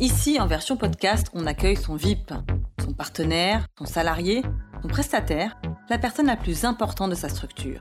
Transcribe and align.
Ici, 0.00 0.38
en 0.38 0.46
version 0.46 0.76
podcast, 0.76 1.28
on 1.34 1.44
accueille 1.44 1.74
son 1.74 1.96
VIP, 1.96 2.32
son 2.80 2.92
partenaire, 2.92 3.66
son 3.76 3.84
salarié, 3.84 4.42
son 4.80 4.86
prestataire, 4.86 5.60
la 5.90 5.98
personne 5.98 6.26
la 6.26 6.36
plus 6.36 6.64
importante 6.64 7.10
de 7.10 7.16
sa 7.16 7.28
structure. 7.28 7.80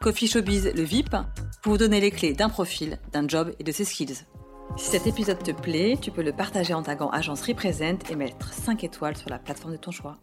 Coffee 0.00 0.28
Showbiz, 0.28 0.70
le 0.76 0.82
VIP, 0.84 1.16
pour 1.62 1.72
vous 1.72 1.78
donner 1.78 2.00
les 2.00 2.12
clés 2.12 2.34
d'un 2.34 2.48
profil, 2.48 2.98
d'un 3.10 3.26
job 3.26 3.52
et 3.58 3.64
de 3.64 3.72
ses 3.72 3.84
skills. 3.84 4.26
Si 4.76 4.90
cet 4.90 5.08
épisode 5.08 5.42
te 5.42 5.50
plaît, 5.50 5.98
tu 6.00 6.12
peux 6.12 6.22
le 6.22 6.32
partager 6.32 6.72
en 6.72 6.84
tagant 6.84 7.10
Agence 7.10 7.42
Represent 7.42 7.98
et 8.08 8.14
mettre 8.14 8.52
5 8.52 8.84
étoiles 8.84 9.16
sur 9.16 9.28
la 9.28 9.40
plateforme 9.40 9.72
de 9.72 9.78
ton 9.78 9.90
choix. 9.90 10.18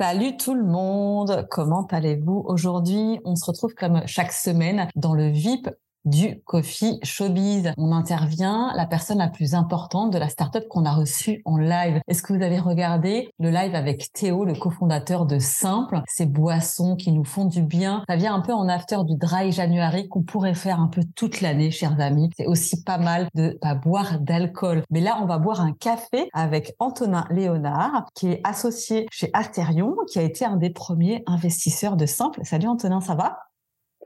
Salut 0.00 0.38
tout 0.38 0.54
le 0.54 0.64
monde, 0.64 1.46
comment 1.50 1.86
allez-vous 1.90 2.42
Aujourd'hui, 2.46 3.20
on 3.26 3.36
se 3.36 3.44
retrouve 3.44 3.74
comme 3.74 4.00
chaque 4.06 4.32
semaine 4.32 4.88
dans 4.96 5.12
le 5.12 5.28
VIP 5.28 5.68
du 6.04 6.40
Coffee 6.44 6.98
Showbiz. 7.02 7.72
On 7.76 7.92
intervient 7.92 8.72
la 8.74 8.86
personne 8.86 9.18
la 9.18 9.28
plus 9.28 9.54
importante 9.54 10.12
de 10.12 10.18
la 10.18 10.28
startup 10.28 10.66
qu'on 10.68 10.84
a 10.84 10.92
reçue 10.92 11.42
en 11.44 11.56
live. 11.56 12.00
Est-ce 12.08 12.22
que 12.22 12.32
vous 12.32 12.42
avez 12.42 12.58
regardé 12.58 13.30
le 13.38 13.50
live 13.50 13.74
avec 13.74 14.12
Théo, 14.12 14.44
le 14.44 14.54
cofondateur 14.54 15.26
de 15.26 15.38
Simple, 15.38 16.02
ces 16.08 16.26
boissons 16.26 16.96
qui 16.96 17.12
nous 17.12 17.24
font 17.24 17.44
du 17.44 17.62
bien 17.62 18.04
Ça 18.08 18.16
vient 18.16 18.34
un 18.34 18.40
peu 18.40 18.52
en 18.52 18.68
after 18.68 18.98
du 19.04 19.16
dry 19.16 19.52
January 19.52 20.08
qu'on 20.08 20.22
pourrait 20.22 20.54
faire 20.54 20.80
un 20.80 20.88
peu 20.88 21.02
toute 21.14 21.40
l'année, 21.40 21.70
chers 21.70 22.00
amis. 22.00 22.30
C'est 22.36 22.46
aussi 22.46 22.82
pas 22.82 22.98
mal 22.98 23.28
de 23.34 23.58
pas 23.60 23.74
boire 23.74 24.20
d'alcool. 24.20 24.82
Mais 24.90 25.00
là, 25.00 25.18
on 25.22 25.26
va 25.26 25.38
boire 25.38 25.60
un 25.60 25.72
café 25.72 26.28
avec 26.32 26.74
Antonin 26.78 27.24
Léonard, 27.30 28.06
qui 28.14 28.28
est 28.28 28.40
associé 28.44 29.06
chez 29.10 29.30
Asterion, 29.32 29.94
qui 30.10 30.18
a 30.18 30.22
été 30.22 30.44
un 30.44 30.56
des 30.56 30.70
premiers 30.70 31.22
investisseurs 31.26 31.96
de 31.96 32.06
Simple. 32.06 32.40
Salut 32.44 32.68
Antonin, 32.68 33.00
ça 33.00 33.14
va? 33.14 33.38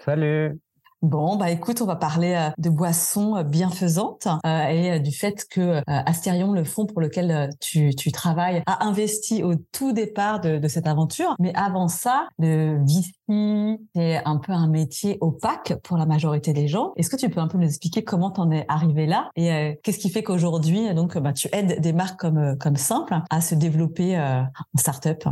Salut 0.05 0.60
Bon, 1.07 1.37
bah 1.37 1.53
écoute, 1.53 1.83
on 1.83 1.87
va 1.87 1.95
parler 1.95 2.33
euh, 2.33 2.51
de 2.59 2.69
boissons 2.69 3.37
euh, 3.37 3.45
bienfaisantes 3.45 4.27
euh, 4.45 4.67
et 4.67 4.99
du 4.99 5.12
fait 5.12 5.47
que 5.49 5.81
Astérion, 5.87 6.51
le 6.51 6.65
fonds 6.65 6.85
pour 6.85 7.01
lequel 7.01 7.51
tu, 7.61 7.95
travailles, 8.11 8.65
a 8.67 8.85
investi 8.85 9.45
au 9.45 9.55
tout 9.55 9.93
départ 9.93 10.41
de, 10.41 10.67
cette 10.67 10.89
aventure. 10.89 11.37
Mais 11.39 11.53
avant 11.55 11.87
ça, 11.87 12.27
le 12.41 12.84
VC, 12.84 13.79
c'est 13.95 14.21
un 14.25 14.39
peu 14.39 14.51
un 14.51 14.67
métier 14.67 15.17
opaque 15.21 15.75
pour 15.84 15.97
la 15.97 16.07
majorité 16.07 16.53
des 16.53 16.67
gens. 16.67 16.93
Est-ce 16.97 17.09
que 17.09 17.17
tu 17.17 17.31
peux 17.31 17.39
un 17.39 17.47
peu 17.47 17.59
nous 17.59 17.69
expliquer 17.69 18.03
comment 18.03 18.33
t'en 18.33 18.51
es 18.51 18.65
arrivé 18.67 19.07
là 19.07 19.31
et 19.37 19.79
qu'est-ce 19.84 19.99
qui 19.99 20.11
fait 20.11 20.25
qu'aujourd'hui, 20.25 20.93
donc, 20.93 21.17
bah, 21.19 21.33
tu 21.33 21.49
aides 21.53 21.81
des 21.81 21.93
marques 21.93 22.19
comme 22.19 22.57
comme 22.59 22.75
Simple 22.75 23.15
à 23.31 23.41
se 23.41 23.55
développer 23.55 24.19
en 24.19 24.79
startup? 24.79 25.25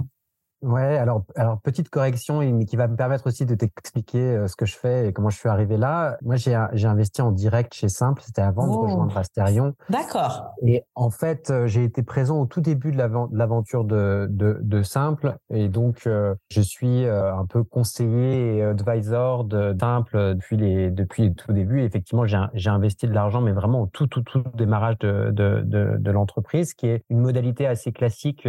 Ouais, 0.65 0.97
alors, 0.97 1.25
alors 1.37 1.61
petite 1.61 1.91
correction, 1.91 2.39
mais 2.39 2.65
qui 2.65 2.77
va 2.77 2.89
me 2.89 2.97
permettre 2.97 3.27
aussi 3.27 3.45
de 3.45 3.55
t'expliquer 3.55 4.19
euh, 4.19 4.49
ce 4.49 4.57
que 4.57 4.65
je 4.65 4.77
fais 4.77 5.09
et 5.09 5.13
comment 5.13 5.29
je 5.29 5.37
suis 5.37 5.49
arrivé 5.51 5.77
là. 5.77 6.17
Moi, 6.23 6.37
j'ai 6.37 6.55
investi 6.55 7.21
en 7.21 7.33
direct 7.33 7.75
chez 7.75 7.91
Simple, 7.91 8.23
c'était 8.25 8.41
avant 8.41 8.67
de 8.67 8.73
oh. 8.73 8.83
rejoindre 8.83 9.17
Asterion. 9.17 9.75
D'accord. 9.91 10.55
Et 10.63 10.85
en 10.95 11.11
fait, 11.11 11.51
euh, 11.51 11.67
j'ai 11.67 11.85
été 11.85 12.03
présent 12.03 12.41
au 12.41 12.47
tout 12.47 12.63
début 12.63 12.93
de 12.93 12.97
l'aventure 12.97 13.85
de, 13.85 14.27
de, 14.31 14.59
de, 14.63 14.83
Simple, 14.83 15.37
et 15.51 15.69
donc 15.69 16.07
euh, 16.07 16.35
je 16.49 16.63
suis 16.63 17.05
un 17.07 17.45
peu 17.47 17.63
conseiller 17.63 18.57
et 18.57 18.63
advisor 18.63 19.45
de 19.45 19.77
Simple 19.79 20.35
depuis 20.35 20.57
les 20.57 20.91
depuis 20.91 21.29
le 21.29 21.35
tout 21.35 21.53
début. 21.53 21.83
Et 21.83 21.85
effectivement, 21.85 22.25
j'ai 22.25 22.71
investi 22.71 23.07
de 23.07 23.13
l'argent, 23.13 23.43
mais 23.43 23.53
vraiment 23.53 23.83
au 23.83 23.87
tout 23.87 24.07
tout 24.07 24.23
tout 24.23 24.43
démarrage 24.55 24.99
de 25.01 25.31
de, 25.31 25.63
de, 25.63 25.97
de 25.99 26.11
l'entreprise, 26.11 26.73
qui 26.73 26.87
est 26.87 27.05
une 27.11 27.19
modalité 27.19 27.67
assez 27.67 27.93
classique 27.93 28.49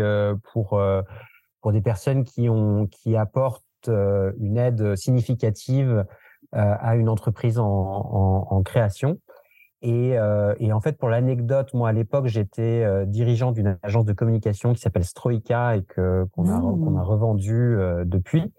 pour 0.53 0.79
pour 1.65 1.71
des 1.71 1.81
personnes 1.81 2.25
qui, 2.25 2.47
ont, 2.47 2.85
qui 2.85 3.15
apportent 3.15 3.63
euh, 3.87 4.31
une 4.39 4.55
aide 4.55 4.95
significative 4.95 6.05
euh, 6.53 6.75
à 6.79 6.95
une 6.95 7.09
entreprise 7.09 7.57
en, 7.57 7.65
en, 7.65 8.61
création. 8.61 9.17
Et, 9.81 10.15
euh, 10.15 10.53
et, 10.59 10.71
en 10.73 10.79
fait, 10.79 10.95
pour 10.95 11.09
l'anecdote, 11.09 11.73
moi 11.73 11.89
à 11.89 11.91
l'époque, 11.91 12.27
j'étais 12.27 12.85
dirigeant 13.07 13.51
d'une 13.51 13.79
agence 13.81 14.05
de 14.05 14.13
communication 14.13 14.73
qui 14.73 14.79
s'appelle 14.79 15.05
Stroika 15.05 15.77
et 15.77 15.81
que 15.81 16.25
qu'on 16.33 16.49
a, 16.49 16.59
qu'on 16.59 16.97
a 16.97 17.01
mmh. 17.01 17.03
revendu 17.03 17.77
depuis. 18.05 18.53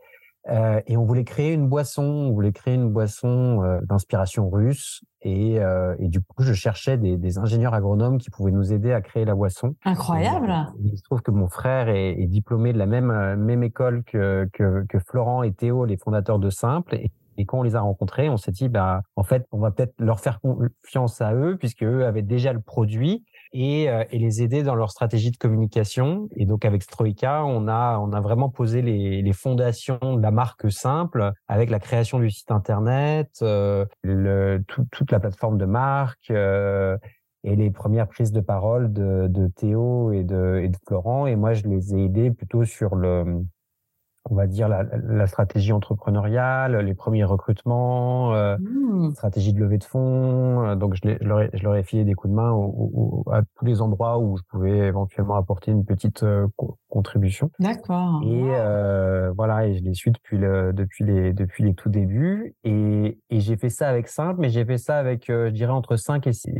Et 0.88 0.96
on 0.96 1.04
voulait 1.04 1.22
créer 1.22 1.52
une 1.52 1.68
boisson, 1.68 2.02
on 2.02 2.32
voulait 2.32 2.50
créer 2.50 2.74
une 2.74 2.90
boisson 2.90 3.78
d'inspiration 3.84 4.50
russe. 4.50 5.04
Et, 5.28 5.58
euh, 5.58 5.96
et, 5.98 6.06
du 6.06 6.20
coup, 6.20 6.44
je 6.44 6.52
cherchais 6.52 6.96
des, 6.96 7.16
des, 7.16 7.38
ingénieurs 7.38 7.74
agronomes 7.74 8.18
qui 8.18 8.30
pouvaient 8.30 8.52
nous 8.52 8.72
aider 8.72 8.92
à 8.92 9.00
créer 9.00 9.24
la 9.24 9.34
boisson. 9.34 9.74
Incroyable. 9.84 10.54
il 10.84 10.96
se 10.96 11.02
trouve 11.02 11.20
que 11.20 11.32
mon 11.32 11.48
frère 11.48 11.88
est, 11.88 12.12
est 12.12 12.28
diplômé 12.28 12.72
de 12.72 12.78
la 12.78 12.86
même, 12.86 13.34
même 13.34 13.64
école 13.64 14.04
que, 14.04 14.48
que, 14.52 14.86
que, 14.88 14.98
Florent 15.00 15.42
et 15.42 15.52
Théo, 15.52 15.84
les 15.84 15.96
fondateurs 15.96 16.38
de 16.38 16.48
Simple. 16.48 16.94
Et, 16.94 17.10
et 17.38 17.44
quand 17.44 17.58
on 17.58 17.62
les 17.64 17.74
a 17.74 17.80
rencontrés, 17.80 18.28
on 18.28 18.36
s'est 18.36 18.52
dit, 18.52 18.68
bah, 18.68 19.02
en 19.16 19.24
fait, 19.24 19.44
on 19.50 19.58
va 19.58 19.72
peut-être 19.72 19.94
leur 19.98 20.20
faire 20.20 20.38
confiance 20.40 21.20
à 21.20 21.34
eux, 21.34 21.56
puisque 21.58 21.82
eux 21.82 22.06
avaient 22.06 22.22
déjà 22.22 22.52
le 22.52 22.60
produit 22.60 23.24
et, 23.52 23.88
euh, 23.88 24.04
et, 24.10 24.18
les 24.18 24.42
aider 24.42 24.62
dans 24.62 24.74
leur 24.74 24.90
stratégie 24.90 25.30
de 25.30 25.36
communication. 25.36 26.28
Et 26.36 26.46
donc 26.46 26.64
avec 26.64 26.82
Stroika, 26.82 27.44
on 27.44 27.68
a 27.68 27.98
on 27.98 28.12
a 28.12 28.20
vraiment 28.20 28.48
posé 28.48 28.82
les, 28.82 29.22
les 29.22 29.32
fondations 29.32 29.98
de 30.00 30.22
la 30.22 30.30
marque 30.30 30.70
simple 30.70 31.32
avec 31.48 31.70
la 31.70 31.78
création 31.78 32.18
du 32.18 32.30
site 32.30 32.50
internet, 32.50 33.30
euh, 33.42 33.84
le, 34.02 34.62
toute 34.90 35.10
la 35.10 35.20
plateforme 35.20 35.58
de 35.58 35.66
marque. 35.66 36.30
Euh, 36.30 36.96
et 37.44 37.54
les 37.54 37.70
premières 37.70 38.08
prises 38.08 38.32
de 38.32 38.40
parole 38.40 38.92
de, 38.92 39.28
de 39.28 39.46
Théo 39.46 40.10
et 40.10 40.24
de, 40.24 40.60
et 40.64 40.68
de 40.68 40.76
Florent. 40.84 41.28
Et 41.28 41.36
moi, 41.36 41.52
je 41.52 41.62
les 41.68 41.94
ai 41.94 42.06
aidés 42.06 42.32
plutôt 42.32 42.64
sur 42.64 42.96
le, 42.96 43.44
on 44.30 44.34
va 44.34 44.46
dire 44.46 44.68
la, 44.68 44.82
la, 44.82 45.26
stratégie 45.26 45.72
entrepreneuriale, 45.72 46.76
les 46.78 46.94
premiers 46.94 47.24
recrutements, 47.24 48.34
euh, 48.34 48.56
mmh. 48.58 49.12
stratégie 49.12 49.52
de 49.52 49.60
levée 49.60 49.78
de 49.78 49.84
fonds. 49.84 50.64
Euh, 50.64 50.74
donc 50.74 50.94
je, 50.94 51.00
je, 51.20 51.26
leur 51.26 51.42
ai, 51.42 51.50
je, 51.52 51.62
leur 51.62 51.76
ai, 51.76 51.82
filé 51.82 52.04
des 52.04 52.14
coups 52.14 52.30
de 52.30 52.36
main 52.36 52.52
à 53.32 53.42
tous 53.56 53.64
les 53.64 53.80
endroits 53.80 54.18
où 54.18 54.36
je 54.36 54.42
pouvais 54.48 54.78
éventuellement 54.78 55.36
apporter 55.36 55.70
une 55.70 55.84
petite 55.84 56.22
euh, 56.22 56.46
contribution. 56.88 57.50
D'accord. 57.58 58.20
Et 58.24 58.42
euh, 58.44 59.32
voilà, 59.36 59.66
et 59.66 59.76
je 59.76 59.82
les 59.82 59.94
suis 59.94 60.10
depuis 60.10 60.38
le, 60.38 60.72
depuis 60.72 61.04
les 61.04 61.32
depuis 61.32 61.64
les 61.64 61.74
tout 61.74 61.88
débuts. 61.88 62.54
Et, 62.64 63.18
et 63.30 63.40
j'ai 63.40 63.56
fait 63.56 63.70
ça 63.70 63.88
avec 63.88 64.08
Simple, 64.08 64.40
mais 64.40 64.48
j'ai 64.48 64.64
fait 64.64 64.78
ça 64.78 64.98
avec, 64.98 65.30
euh, 65.30 65.48
je 65.48 65.54
dirais 65.54 65.72
entre 65.72 65.96
5 65.96 66.26
et 66.26 66.32
6, 66.32 66.50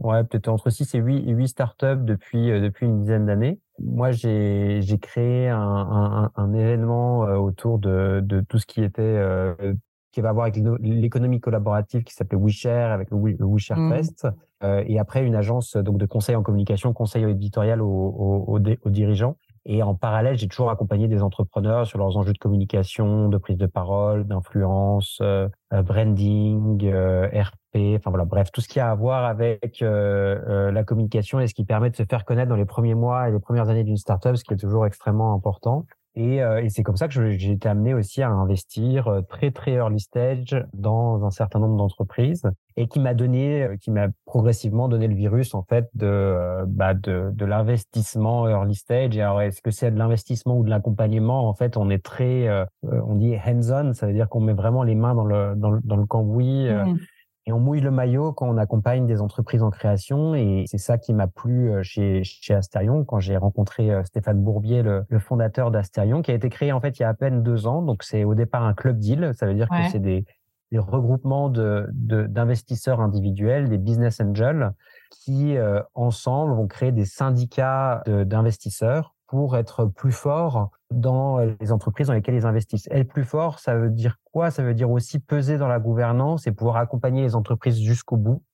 ouais 0.00 0.24
peut-être 0.24 0.48
entre 0.48 0.70
6 0.70 0.94
et 0.94 0.98
8 0.98 1.30
8 1.30 1.48
startups 1.48 2.02
depuis 2.02 2.48
depuis 2.60 2.86
une 2.86 3.00
dizaine 3.00 3.26
d'années 3.26 3.60
moi, 3.80 4.12
j'ai 4.12 4.98
créé 5.00 5.48
un, 5.48 5.58
un, 5.58 6.30
un, 6.36 6.52
événement 6.54 7.24
euh, 7.26 7.36
autour 7.36 7.78
de, 7.78 8.20
de, 8.22 8.40
tout 8.40 8.58
ce 8.58 8.66
qui 8.66 8.82
était 8.82 9.02
euh, 9.02 9.74
qui 10.12 10.20
va 10.20 10.28
avoir 10.28 10.46
avec 10.46 10.62
l'économie 10.80 11.40
collaborative 11.40 12.04
qui 12.04 12.14
s'appelait 12.14 12.38
WeShare 12.38 12.92
avec 12.92 13.10
le, 13.10 13.16
WeShare 13.16 13.78
mmh. 13.78 13.92
Fest 13.92 14.28
euh, 14.62 14.84
et 14.86 15.00
après 15.00 15.24
une 15.24 15.34
agence 15.34 15.76
donc 15.76 15.98
de 15.98 16.06
conseil 16.06 16.36
en 16.36 16.42
communication, 16.44 16.92
conseil 16.92 17.24
éditorial 17.24 17.82
aux, 17.82 17.86
aux, 17.86 18.58
aux, 18.58 18.90
dirigeants. 18.90 19.36
Et 19.66 19.82
en 19.82 19.94
parallèle, 19.94 20.36
j'ai 20.36 20.46
toujours 20.46 20.70
accompagné 20.70 21.08
des 21.08 21.22
entrepreneurs 21.22 21.86
sur 21.86 21.98
leurs 21.98 22.16
enjeux 22.18 22.34
de 22.34 22.38
communication, 22.38 23.28
de 23.28 23.38
prise 23.38 23.56
de 23.56 23.66
parole, 23.66 24.26
d'influence, 24.26 25.18
euh, 25.22 25.48
branding, 25.70 26.84
euh, 26.84 27.28
RP, 27.28 27.96
enfin 27.96 28.10
voilà, 28.10 28.26
bref, 28.26 28.52
tout 28.52 28.60
ce 28.60 28.68
qui 28.68 28.78
a 28.78 28.90
à 28.90 28.94
voir 28.94 29.24
avec 29.24 29.80
euh, 29.80 30.70
la 30.70 30.84
communication 30.84 31.40
et 31.40 31.46
ce 31.46 31.54
qui 31.54 31.64
permet 31.64 31.88
de 31.88 31.96
se 31.96 32.04
faire 32.04 32.26
connaître 32.26 32.50
dans 32.50 32.56
les 32.56 32.66
premiers 32.66 32.94
mois 32.94 33.28
et 33.28 33.32
les 33.32 33.40
premières 33.40 33.70
années 33.70 33.84
d'une 33.84 33.96
startup, 33.96 34.36
ce 34.36 34.44
qui 34.44 34.52
est 34.52 34.58
toujours 34.58 34.86
extrêmement 34.86 35.32
important. 35.32 35.86
Et, 36.16 36.42
euh, 36.42 36.62
et 36.62 36.68
c'est 36.68 36.84
comme 36.84 36.96
ça 36.96 37.08
que 37.08 37.32
j'ai 37.32 37.50
été 37.50 37.68
amené 37.68 37.92
aussi 37.92 38.22
à 38.22 38.28
investir 38.28 39.08
euh, 39.08 39.22
très 39.22 39.50
très 39.50 39.72
early 39.72 39.98
stage 39.98 40.56
dans 40.72 41.24
un 41.24 41.30
certain 41.30 41.58
nombre 41.58 41.76
d'entreprises 41.76 42.44
et 42.76 42.86
qui 42.86 43.00
m'a 43.00 43.14
donné, 43.14 43.64
euh, 43.64 43.76
qui 43.76 43.90
m'a 43.90 44.06
progressivement 44.24 44.88
donné 44.88 45.08
le 45.08 45.14
virus 45.16 45.54
en 45.54 45.64
fait 45.64 45.88
de 45.94 46.64
bah, 46.68 46.94
de, 46.94 47.30
de 47.32 47.44
l'investissement 47.44 48.48
early 48.48 48.76
stage. 48.76 49.16
Et 49.16 49.22
alors 49.22 49.40
est-ce 49.40 49.60
que 49.60 49.72
c'est 49.72 49.90
de 49.90 49.98
l'investissement 49.98 50.56
ou 50.56 50.62
de 50.64 50.70
l'accompagnement? 50.70 51.48
En 51.48 51.54
fait, 51.54 51.76
on 51.76 51.90
est 51.90 52.04
très, 52.04 52.48
on 52.82 53.16
dit 53.16 53.34
hands-on, 53.36 53.92
ça 53.92 54.06
veut 54.06 54.12
dire 54.12 54.28
qu'on 54.28 54.40
met 54.40 54.52
vraiment 54.52 54.84
les 54.84 54.94
mains 54.94 55.14
dans 55.14 55.24
le 55.24 55.54
dans 55.56 55.70
le, 55.70 55.80
dans 55.82 55.96
le 55.96 56.06
cambouis. 56.06 56.68
Mmh 56.68 56.98
et 57.46 57.52
on 57.52 57.60
mouille 57.60 57.80
le 57.80 57.90
maillot 57.90 58.32
quand 58.32 58.48
on 58.48 58.56
accompagne 58.56 59.06
des 59.06 59.20
entreprises 59.20 59.62
en 59.62 59.70
création. 59.70 60.34
Et 60.34 60.64
c'est 60.66 60.78
ça 60.78 60.96
qui 60.96 61.12
m'a 61.12 61.26
plu 61.26 61.70
euh, 61.70 61.82
chez, 61.82 62.24
chez 62.24 62.54
Asterion 62.54 63.04
quand 63.04 63.20
j'ai 63.20 63.36
rencontré 63.36 63.90
euh, 63.90 64.02
Stéphane 64.04 64.42
Bourbier, 64.42 64.82
le, 64.82 65.04
le 65.08 65.18
fondateur 65.18 65.70
d'Asterion, 65.70 66.22
qui 66.22 66.30
a 66.30 66.34
été 66.34 66.48
créé 66.48 66.72
en 66.72 66.80
fait 66.80 66.98
il 66.98 67.02
y 67.02 67.04
a 67.04 67.08
à 67.08 67.14
peine 67.14 67.42
deux 67.42 67.66
ans. 67.66 67.82
Donc 67.82 68.02
c'est 68.02 68.24
au 68.24 68.34
départ 68.34 68.64
un 68.64 68.74
club 68.74 68.98
deal. 68.98 69.32
Ça 69.34 69.46
veut 69.46 69.54
dire 69.54 69.68
que 69.68 69.90
c'est 69.90 69.98
des, 69.98 70.24
des 70.72 70.78
regroupements 70.78 71.50
de, 71.50 71.86
d'investisseurs 71.92 73.00
individuels, 73.00 73.68
des 73.68 73.78
business 73.78 74.20
angels 74.20 74.72
qui, 75.10 75.56
ensemble, 75.94 76.54
vont 76.54 76.66
créer 76.66 76.92
des 76.92 77.04
syndicats 77.04 78.02
d'investisseurs 78.06 79.13
pour 79.34 79.56
être 79.56 79.86
plus 79.86 80.12
forts 80.12 80.70
dans 80.92 81.38
les 81.60 81.72
entreprises 81.72 82.06
dans 82.06 82.12
lesquelles 82.12 82.36
ils 82.36 82.46
investissent. 82.46 82.86
Être 82.92 83.08
plus 83.08 83.24
fort, 83.24 83.58
ça 83.58 83.74
veut 83.74 83.90
dire 83.90 84.20
quoi? 84.30 84.52
Ça 84.52 84.62
veut 84.62 84.74
dire 84.74 84.92
aussi 84.92 85.18
peser 85.18 85.58
dans 85.58 85.66
la 85.66 85.80
gouvernance 85.80 86.46
et 86.46 86.52
pouvoir 86.52 86.76
accompagner 86.76 87.22
les 87.22 87.34
entreprises 87.34 87.80
jusqu'au 87.80 88.16
bout. 88.16 88.44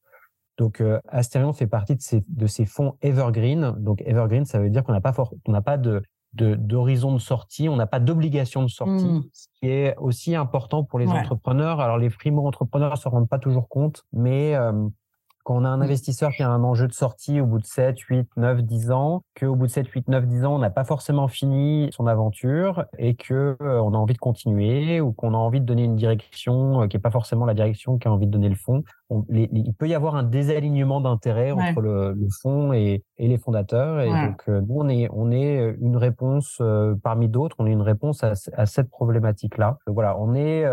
Donc, 0.56 0.82
Asterion 1.08 1.52
fait 1.52 1.66
partie 1.66 1.96
de 1.96 2.00
ces, 2.00 2.24
de 2.28 2.46
ces 2.46 2.64
fonds 2.64 2.94
evergreen. 3.02 3.74
Donc, 3.76 4.00
evergreen, 4.06 4.46
ça 4.46 4.58
veut 4.58 4.70
dire 4.70 4.82
qu'on 4.82 4.94
n'a 4.94 5.02
pas, 5.02 5.12
on 5.46 5.52
n'a 5.52 5.60
pas 5.60 5.76
de, 5.76 6.02
d'horizon 6.32 7.12
de, 7.12 7.18
sortie, 7.18 7.68
on 7.68 7.76
n'a 7.76 7.86
pas 7.86 8.00
d'obligation 8.00 8.62
de 8.62 8.68
sortie, 8.68 9.04
mmh. 9.04 9.24
ce 9.34 9.46
qui 9.60 9.68
est 9.68 9.94
aussi 9.98 10.34
important 10.34 10.82
pour 10.82 10.98
les 10.98 11.08
entrepreneurs. 11.08 11.80
Alors 11.80 11.98
les 11.98 12.08
primo-entrepreneurs 12.08 12.92
ne 12.92 12.96
se 12.96 13.06
rendent 13.06 13.28
pas 13.28 13.38
toujours 13.38 13.68
compte, 13.68 14.06
mais 14.14 14.56
quand 15.50 15.56
on 15.56 15.64
a 15.64 15.68
un 15.68 15.78
mmh. 15.78 15.82
investisseur 15.82 16.30
qui 16.30 16.44
a 16.44 16.48
un 16.48 16.62
enjeu 16.62 16.86
de 16.86 16.92
sortie 16.92 17.40
au 17.40 17.46
bout 17.46 17.58
de 17.58 17.66
7, 17.66 17.98
8, 17.98 18.28
9, 18.36 18.62
10 18.62 18.92
ans, 18.92 19.24
qu'au 19.38 19.56
bout 19.56 19.66
de 19.66 19.72
7, 19.72 19.88
8, 19.88 20.06
9, 20.06 20.26
10 20.26 20.44
ans, 20.44 20.54
on 20.54 20.58
n'a 20.60 20.70
pas 20.70 20.84
forcément 20.84 21.26
fini 21.26 21.88
son 21.92 22.06
aventure 22.06 22.84
et 22.98 23.16
que 23.16 23.56
euh, 23.60 23.80
on 23.80 23.92
a 23.92 23.96
envie 23.96 24.14
de 24.14 24.18
continuer 24.18 25.00
ou 25.00 25.10
qu'on 25.10 25.34
a 25.34 25.36
envie 25.36 25.60
de 25.60 25.66
donner 25.66 25.82
une 25.82 25.96
direction 25.96 26.82
euh, 26.82 26.86
qui 26.86 26.96
n'est 26.96 27.00
pas 27.00 27.10
forcément 27.10 27.46
la 27.46 27.54
direction 27.54 27.98
qu'a 27.98 28.12
envie 28.12 28.26
de 28.26 28.30
donner 28.30 28.48
le 28.48 28.54
fonds, 28.54 28.84
il 29.28 29.74
peut 29.76 29.88
y 29.88 29.94
avoir 29.94 30.14
un 30.14 30.22
désalignement 30.22 31.00
d'intérêt 31.00 31.50
entre 31.50 31.80
le, 31.80 32.12
le 32.12 32.28
fonds 32.42 32.72
et, 32.72 33.02
et, 33.18 33.26
les 33.26 33.38
fondateurs. 33.38 34.00
Et 34.02 34.08
donc, 34.08 34.44
euh, 34.48 34.60
nous, 34.60 34.76
on 34.76 34.88
est, 34.88 35.08
on 35.12 35.32
est 35.32 35.74
une 35.80 35.96
réponse 35.96 36.62
parmi 37.02 37.28
d'autres, 37.28 37.56
on 37.58 37.66
est 37.66 37.72
une 37.72 37.82
réponse 37.82 38.22
à, 38.22 38.34
à 38.56 38.66
cette 38.66 38.88
problématique-là. 38.88 39.78
Voilà, 39.88 40.16
on 40.16 40.36
est 40.36 40.64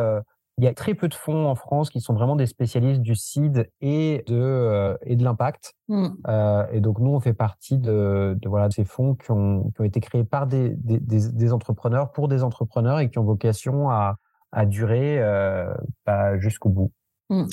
il 0.57 0.63
y 0.63 0.67
a 0.67 0.73
très 0.73 0.95
peu 0.95 1.07
de 1.07 1.13
fonds 1.13 1.47
en 1.47 1.55
France 1.55 1.91
qui 1.91 2.01
sont 2.01 2.13
vraiment 2.13 2.35
des 2.35 2.47
spécialistes 2.47 3.01
du 3.01 3.15
seed 3.15 3.69
et 3.79 4.23
de, 4.27 4.35
euh, 4.35 4.97
et 5.03 5.15
de 5.15 5.23
l'impact. 5.23 5.75
Mmh. 5.87 6.07
Euh, 6.27 6.65
et 6.71 6.81
donc, 6.81 6.99
nous, 6.99 7.11
on 7.11 7.19
fait 7.19 7.33
partie 7.33 7.77
de, 7.77 8.35
de, 8.41 8.49
voilà, 8.49 8.67
de 8.67 8.73
ces 8.73 8.83
fonds 8.83 9.13
qui 9.13 9.29
ont, 9.31 9.71
qui 9.75 9.81
ont 9.81 9.83
été 9.83 9.99
créés 9.99 10.23
par 10.23 10.47
des, 10.47 10.69
des, 10.69 10.99
des, 10.99 11.53
entrepreneurs, 11.53 12.11
pour 12.11 12.27
des 12.27 12.43
entrepreneurs 12.43 12.99
et 12.99 13.11
qui 13.11 13.19
ont 13.19 13.23
vocation 13.23 13.91
à, 13.91 14.17
à 14.51 14.65
durer 14.65 15.19
euh, 15.19 15.71
bah, 16.07 16.39
jusqu'au 16.39 16.69
bout. 16.69 16.91
Mmh. 17.29 17.43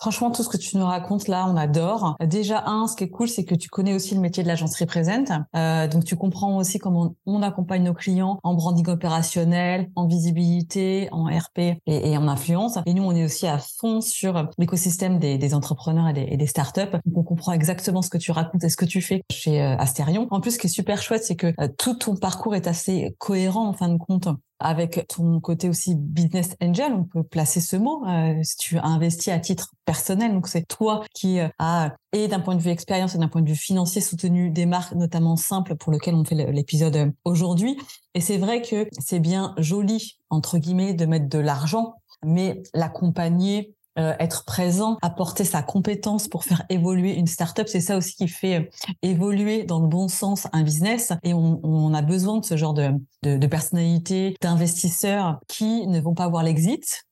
Franchement, 0.00 0.30
tout 0.30 0.42
ce 0.42 0.48
que 0.48 0.56
tu 0.56 0.76
nous 0.76 0.84
racontes 0.84 1.28
là, 1.28 1.46
on 1.48 1.56
adore. 1.56 2.16
Déjà, 2.20 2.64
un, 2.66 2.88
ce 2.88 2.96
qui 2.96 3.04
est 3.04 3.10
cool, 3.10 3.28
c'est 3.28 3.44
que 3.44 3.54
tu 3.54 3.68
connais 3.68 3.94
aussi 3.94 4.14
le 4.14 4.20
métier 4.20 4.42
de 4.42 4.48
l'agence 4.48 4.76
représente. 4.78 5.30
Euh, 5.54 5.86
donc, 5.86 6.04
tu 6.04 6.16
comprends 6.16 6.56
aussi 6.56 6.78
comment 6.78 7.14
on 7.26 7.42
accompagne 7.42 7.84
nos 7.84 7.94
clients 7.94 8.38
en 8.42 8.54
branding 8.54 8.88
opérationnel, 8.88 9.90
en 9.94 10.06
visibilité, 10.06 11.08
en 11.12 11.26
RP 11.26 11.58
et, 11.58 11.80
et 11.86 12.16
en 12.16 12.26
influence. 12.26 12.78
Et 12.86 12.94
nous, 12.94 13.04
on 13.04 13.12
est 13.12 13.24
aussi 13.24 13.46
à 13.46 13.58
fond 13.58 14.00
sur 14.00 14.48
l'écosystème 14.58 15.18
des, 15.18 15.38
des, 15.38 15.54
entrepreneurs 15.54 16.08
et 16.08 16.12
des, 16.12 16.26
et 16.28 16.36
des, 16.36 16.46
startups. 16.46 16.90
Donc, 17.06 17.16
on 17.16 17.22
comprend 17.22 17.52
exactement 17.52 18.02
ce 18.02 18.10
que 18.10 18.18
tu 18.18 18.32
racontes 18.32 18.64
et 18.64 18.68
ce 18.68 18.76
que 18.76 18.84
tu 18.84 19.00
fais 19.00 19.22
chez 19.30 19.62
euh, 19.62 19.76
Asterion. 19.76 20.26
En 20.30 20.40
plus, 20.40 20.52
ce 20.52 20.58
qui 20.58 20.66
est 20.66 20.70
super 20.70 21.02
chouette, 21.02 21.24
c'est 21.24 21.36
que 21.36 21.54
euh, 21.60 21.68
tout 21.78 21.94
ton 21.94 22.16
parcours 22.16 22.56
est 22.56 22.66
assez 22.66 23.14
cohérent 23.18 23.68
en 23.68 23.72
fin 23.74 23.88
de 23.88 23.96
compte 23.96 24.28
avec 24.60 25.06
ton 25.08 25.40
côté 25.40 25.68
aussi 25.68 25.94
business 25.96 26.54
angel, 26.62 26.92
on 26.92 27.04
peut 27.04 27.22
placer 27.22 27.60
ce 27.60 27.76
mot, 27.76 28.06
euh, 28.06 28.38
si 28.42 28.56
tu 28.58 28.78
investis 28.78 29.19
à 29.28 29.38
titre 29.38 29.72
personnel. 29.84 30.32
Donc 30.32 30.48
c'est 30.48 30.66
toi 30.66 31.04
qui 31.14 31.40
euh, 31.40 31.48
a, 31.58 31.94
et 32.12 32.28
d'un 32.28 32.40
point 32.40 32.54
de 32.54 32.62
vue 32.62 32.70
expérience 32.70 33.14
et 33.14 33.18
d'un 33.18 33.28
point 33.28 33.42
de 33.42 33.48
vue 33.48 33.56
financier, 33.56 34.00
soutenu 34.00 34.50
des 34.50 34.66
marques, 34.66 34.94
notamment 34.94 35.36
simples, 35.36 35.76
pour 35.76 35.92
lesquelles 35.92 36.14
on 36.14 36.24
fait 36.24 36.34
l'épisode 36.52 36.96
euh, 36.96 37.10
aujourd'hui. 37.24 37.76
Et 38.14 38.20
c'est 38.20 38.38
vrai 38.38 38.62
que 38.62 38.88
c'est 38.98 39.20
bien 39.20 39.54
joli, 39.58 40.18
entre 40.30 40.58
guillemets, 40.58 40.94
de 40.94 41.04
mettre 41.06 41.28
de 41.28 41.38
l'argent, 41.38 41.94
mais 42.24 42.62
l'accompagner 42.74 43.74
euh, 43.98 44.14
être 44.20 44.44
présent, 44.44 44.98
apporter 45.02 45.44
sa 45.44 45.62
compétence 45.62 46.28
pour 46.28 46.44
faire 46.44 46.62
évoluer 46.68 47.14
une 47.16 47.26
startup, 47.26 47.66
c'est 47.66 47.80
ça 47.80 47.96
aussi 47.96 48.14
qui 48.14 48.28
fait 48.28 48.70
évoluer 49.02 49.64
dans 49.64 49.80
le 49.80 49.88
bon 49.88 50.06
sens 50.06 50.46
un 50.52 50.62
business. 50.62 51.12
Et 51.24 51.34
on, 51.34 51.60
on 51.64 51.92
a 51.92 52.00
besoin 52.00 52.38
de 52.38 52.44
ce 52.44 52.56
genre 52.56 52.72
de, 52.72 52.92
de, 53.24 53.36
de 53.36 53.46
personnalités, 53.48 54.36
d'investisseurs 54.40 55.40
qui 55.48 55.86
ne 55.88 56.00
vont 56.00 56.14
pas 56.14 56.28
voir 56.28 56.44
l'exit, 56.44 57.04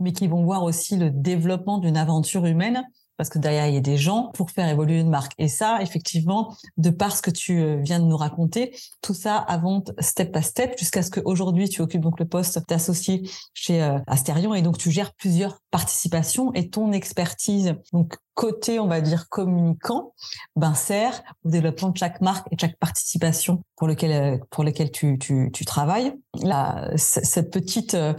mais 0.00 0.12
qui 0.12 0.28
vont 0.28 0.44
voir 0.44 0.62
aussi 0.62 0.96
le 0.96 1.10
développement 1.10 1.78
d'une 1.78 1.96
aventure 1.96 2.46
humaine 2.46 2.84
parce 3.18 3.28
que 3.28 3.38
derrière 3.38 3.66
il 3.66 3.74
y 3.74 3.76
a 3.76 3.82
des 3.82 3.98
gens 3.98 4.30
pour 4.32 4.50
faire 4.50 4.68
évoluer 4.68 5.00
une 5.00 5.10
marque. 5.10 5.32
Et 5.36 5.48
ça, 5.48 5.82
effectivement, 5.82 6.56
de 6.78 6.88
par 6.88 7.14
ce 7.14 7.20
que 7.20 7.30
tu 7.30 7.60
euh, 7.60 7.76
viens 7.82 7.98
de 7.98 8.04
nous 8.04 8.16
raconter, 8.16 8.74
tout 9.02 9.12
ça 9.12 9.36
avance 9.36 9.90
step 9.98 10.32
by 10.32 10.42
step 10.42 10.78
jusqu'à 10.78 11.02
ce 11.02 11.10
qu'aujourd'hui 11.10 11.68
tu 11.68 11.82
occupes 11.82 12.00
donc 12.00 12.18
le 12.20 12.26
poste 12.26 12.60
d'associé 12.68 13.28
chez 13.52 13.82
euh, 13.82 13.98
Asterion 14.06 14.54
et 14.54 14.62
donc 14.62 14.78
tu 14.78 14.90
gères 14.90 15.12
plusieurs 15.14 15.58
participations 15.70 16.54
et 16.54 16.70
ton 16.70 16.92
expertise 16.92 17.74
donc 17.92 18.16
côté, 18.38 18.78
on 18.78 18.86
va 18.86 19.00
dire, 19.00 19.28
communicant, 19.28 20.14
ben, 20.54 20.72
sert 20.72 21.24
au 21.44 21.50
développement 21.50 21.88
de 21.88 21.96
chaque 21.96 22.20
marque 22.20 22.46
et 22.52 22.54
de 22.54 22.60
chaque 22.60 22.76
participation 22.76 23.64
pour 23.74 23.88
lequel, 23.88 24.12
euh, 24.12 24.38
pour 24.50 24.62
lesquelles 24.62 24.92
tu, 24.92 25.18
tu, 25.18 25.50
tu 25.52 25.64
travailles. 25.64 26.14
Là, 26.42 26.90
cette 26.96 27.52
petite 27.52 27.94
euh, 27.94 28.14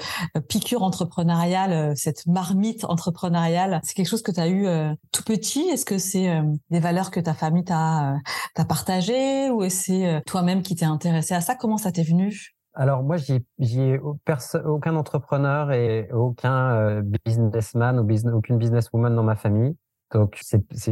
piqûre 0.47 0.83
entrepreneuriale, 0.83 1.71
euh, 1.71 1.93
cette 1.95 2.25
marmite 2.27 2.85
entrepreneuriale, 2.85 3.79
c'est 3.83 3.93
quelque 3.93 4.09
chose 4.09 4.21
que 4.21 4.31
tu 4.31 4.39
as 4.39 4.49
eu 4.49 4.67
tout 5.11 5.23
petit? 5.23 5.61
Est-ce 5.69 5.85
que 5.85 5.97
c'est 5.97 6.41
des 6.69 6.79
valeurs 6.79 7.11
que 7.11 7.19
ta 7.19 7.33
famille 7.33 7.63
t'a 7.63 8.17
t'a 8.55 8.65
partagées? 8.65 9.49
Ou 9.49 9.69
c'est 9.69 10.21
toi-même 10.25 10.61
qui 10.61 10.75
t'es 10.75 10.85
intéressé 10.85 11.33
à 11.33 11.41
ça? 11.41 11.55
Comment 11.55 11.77
ça 11.77 11.91
t'est 11.91 12.03
venu? 12.03 12.55
Alors 12.73 13.03
moi, 13.03 13.17
j'ai 13.17 13.99
aucun 13.99 14.95
entrepreneur 14.95 15.71
et 15.71 16.09
aucun 16.11 17.01
businessman 17.25 17.99
ou 17.99 18.03
business, 18.03 18.33
aucune 18.33 18.57
businesswoman 18.57 19.15
dans 19.15 19.23
ma 19.23 19.35
famille. 19.35 19.75
Donc, 20.11 20.41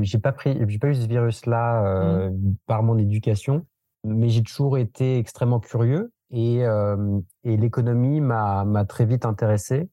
j'ai 0.01 0.19
pas 0.19 0.31
pris, 0.31 0.57
j'ai 0.67 0.77
pas 0.77 0.89
eu 0.89 0.95
ce 0.95 1.07
virus-là 1.07 1.83
euh, 1.85 2.29
mmh. 2.29 2.55
par 2.67 2.83
mon 2.83 2.97
éducation, 2.97 3.65
mais 4.03 4.29
j'ai 4.29 4.43
toujours 4.43 4.77
été 4.77 5.17
extrêmement 5.17 5.59
curieux 5.59 6.11
et, 6.31 6.65
euh, 6.65 7.19
et 7.43 7.57
l'économie 7.57 8.21
m'a 8.21 8.85
très 8.87 9.05
vite 9.05 9.25
intéressé. 9.25 9.89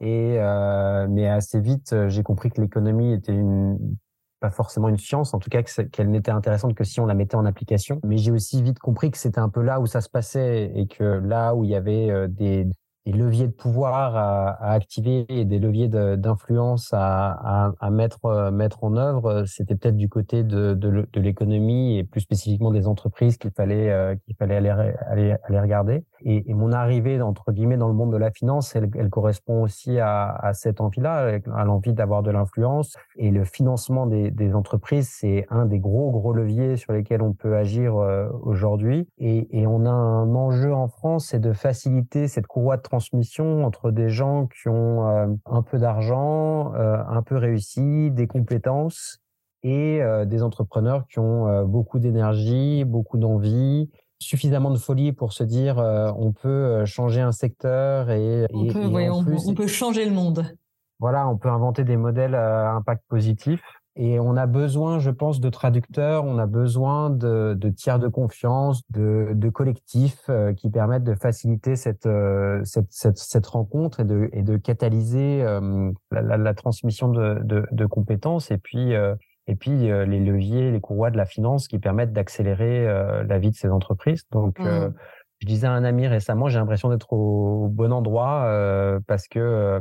Et 0.00 0.36
euh, 0.38 1.06
mais 1.08 1.28
assez 1.28 1.60
vite, 1.60 1.94
j'ai 2.08 2.22
compris 2.22 2.50
que 2.50 2.60
l'économie 2.60 3.12
était 3.12 3.32
une 3.32 3.96
pas 4.40 4.50
forcément 4.50 4.88
une 4.88 4.98
science, 4.98 5.32
en 5.32 5.38
tout 5.38 5.48
cas 5.48 5.62
qu'elle 5.62 6.10
n'était 6.10 6.30
intéressante 6.30 6.74
que 6.74 6.84
si 6.84 7.00
on 7.00 7.06
la 7.06 7.14
mettait 7.14 7.36
en 7.36 7.46
application. 7.46 8.00
Mais 8.04 8.18
j'ai 8.18 8.30
aussi 8.30 8.60
vite 8.62 8.78
compris 8.78 9.10
que 9.10 9.16
c'était 9.16 9.38
un 9.38 9.48
peu 9.48 9.62
là 9.62 9.80
où 9.80 9.86
ça 9.86 10.02
se 10.02 10.10
passait 10.10 10.70
et 10.74 10.86
que 10.86 11.04
là 11.04 11.54
où 11.54 11.64
il 11.64 11.70
y 11.70 11.74
avait 11.74 12.28
des, 12.28 12.66
des 13.06 13.12
leviers 13.12 13.46
de 13.46 13.52
pouvoir 13.52 14.16
à, 14.16 14.48
à 14.50 14.72
activer 14.72 15.26
et 15.28 15.44
des 15.44 15.58
leviers 15.58 15.88
d'influence 15.88 16.90
à, 16.92 17.32
à, 17.32 17.72
à, 17.78 17.90
mettre, 17.90 18.24
euh, 18.24 18.50
mettre 18.50 18.82
en 18.84 18.96
œuvre, 18.96 19.44
c'était 19.46 19.74
peut-être 19.74 19.96
du 19.96 20.08
côté 20.08 20.42
de, 20.42 20.74
de, 20.74 21.06
de 21.12 21.20
l'économie 21.20 21.98
et 21.98 22.04
plus 22.04 22.20
spécifiquement 22.20 22.70
des 22.70 22.86
entreprises 22.86 23.36
qu'il 23.36 23.50
fallait, 23.50 23.90
euh, 23.90 24.14
qu'il 24.24 24.34
fallait 24.36 24.56
aller, 24.56 24.70
aller, 24.70 25.36
aller 25.44 25.60
regarder. 25.60 26.04
Et, 26.22 26.50
et, 26.50 26.54
mon 26.54 26.72
arrivée, 26.72 27.20
entre 27.20 27.52
guillemets, 27.52 27.76
dans 27.76 27.88
le 27.88 27.94
monde 27.94 28.12
de 28.12 28.16
la 28.16 28.30
finance, 28.30 28.74
elle, 28.74 28.88
elle 28.94 29.10
correspond 29.10 29.62
aussi 29.62 29.98
à, 30.00 30.50
cette 30.54 30.80
envie-là, 30.80 31.38
à 31.54 31.64
l'envie 31.64 31.92
d'avoir 31.92 32.22
de 32.22 32.30
l'influence. 32.30 32.96
Et 33.16 33.30
le 33.30 33.44
financement 33.44 34.06
des, 34.06 34.30
des 34.30 34.54
entreprises, 34.54 35.10
c'est 35.10 35.46
un 35.50 35.66
des 35.66 35.78
gros, 35.78 36.10
gros 36.10 36.32
leviers 36.32 36.76
sur 36.76 36.94
lesquels 36.94 37.20
on 37.20 37.34
peut 37.34 37.56
agir 37.56 37.96
euh, 37.96 38.28
aujourd'hui. 38.42 39.06
Et, 39.18 39.60
et 39.60 39.66
on 39.66 39.84
a 39.84 39.90
un 39.90 40.34
enjeu 40.34 40.72
en 40.72 40.88
France, 40.88 41.26
c'est 41.28 41.40
de 41.40 41.52
faciliter 41.52 42.26
cette 42.26 42.46
courroie 42.46 42.78
de 42.78 42.82
transmission 42.94 43.64
entre 43.64 43.90
des 43.90 44.08
gens 44.08 44.46
qui 44.46 44.68
ont 44.68 45.08
euh, 45.08 45.26
un 45.46 45.62
peu 45.62 45.78
d'argent, 45.78 46.72
euh, 46.74 46.98
un 47.08 47.22
peu 47.22 47.36
réussi, 47.36 48.12
des 48.12 48.28
compétences 48.28 49.18
et 49.64 50.00
euh, 50.00 50.24
des 50.24 50.44
entrepreneurs 50.44 51.04
qui 51.08 51.18
ont 51.18 51.64
beaucoup 51.64 51.98
d'énergie, 51.98 52.84
beaucoup 52.84 53.18
d'envie, 53.18 53.90
suffisamment 54.20 54.70
de 54.70 54.78
folie 54.78 55.12
pour 55.12 55.32
se 55.32 55.42
dire 55.42 55.78
on 55.78 56.32
peut 56.32 56.84
changer 56.84 57.20
un 57.20 57.32
secteur 57.32 58.10
et, 58.10 58.46
on, 58.52 58.68
peut, 58.68 58.80
on 59.46 59.54
peut 59.54 59.66
changer 59.66 60.04
le 60.04 60.12
monde. 60.12 60.44
Voilà, 61.00 61.28
on 61.28 61.36
peut 61.36 61.48
inventer 61.48 61.82
des 61.82 61.96
modèles 61.96 62.36
à 62.36 62.70
impact 62.74 63.02
positif. 63.08 63.60
Et 63.96 64.18
on 64.18 64.36
a 64.36 64.46
besoin, 64.46 64.98
je 64.98 65.10
pense, 65.10 65.38
de 65.38 65.48
traducteurs, 65.50 66.24
on 66.24 66.38
a 66.38 66.46
besoin 66.46 67.10
de, 67.10 67.54
de 67.56 67.68
tiers 67.68 68.00
de 68.00 68.08
confiance, 68.08 68.82
de, 68.90 69.28
de 69.34 69.48
collectifs 69.50 70.24
euh, 70.28 70.52
qui 70.52 70.68
permettent 70.68 71.04
de 71.04 71.14
faciliter 71.14 71.76
cette, 71.76 72.06
euh, 72.06 72.60
cette, 72.64 72.90
cette, 72.90 73.18
cette, 73.18 73.46
rencontre 73.46 74.00
et 74.00 74.04
de, 74.04 74.30
et 74.32 74.42
de 74.42 74.56
catalyser 74.56 75.42
euh, 75.44 75.92
la, 76.10 76.22
la, 76.22 76.36
la, 76.38 76.54
transmission 76.54 77.08
de, 77.08 77.38
de, 77.44 77.64
de, 77.70 77.86
compétences 77.86 78.50
et 78.50 78.58
puis, 78.58 78.94
et 79.46 79.54
puis 79.54 79.70
les 79.70 80.20
leviers, 80.20 80.72
les 80.72 80.80
courroies 80.80 81.12
de 81.12 81.16
la 81.16 81.26
finance 81.26 81.68
qui 81.68 81.78
permettent 81.78 82.12
d'accélérer 82.12 82.86
la 83.28 83.38
vie 83.38 83.50
de 83.50 83.56
ces 83.56 83.68
entreprises. 83.68 84.24
Donc, 84.32 84.58
mmh. 84.58 84.92
je 85.38 85.46
disais 85.46 85.66
à 85.66 85.72
un 85.72 85.84
ami 85.84 86.08
récemment, 86.08 86.48
j'ai 86.48 86.58
l'impression 86.58 86.88
d'être 86.88 87.12
au, 87.12 87.68
bon 87.68 87.92
endroit 87.92 89.00
parce 89.06 89.28
que 89.28 89.80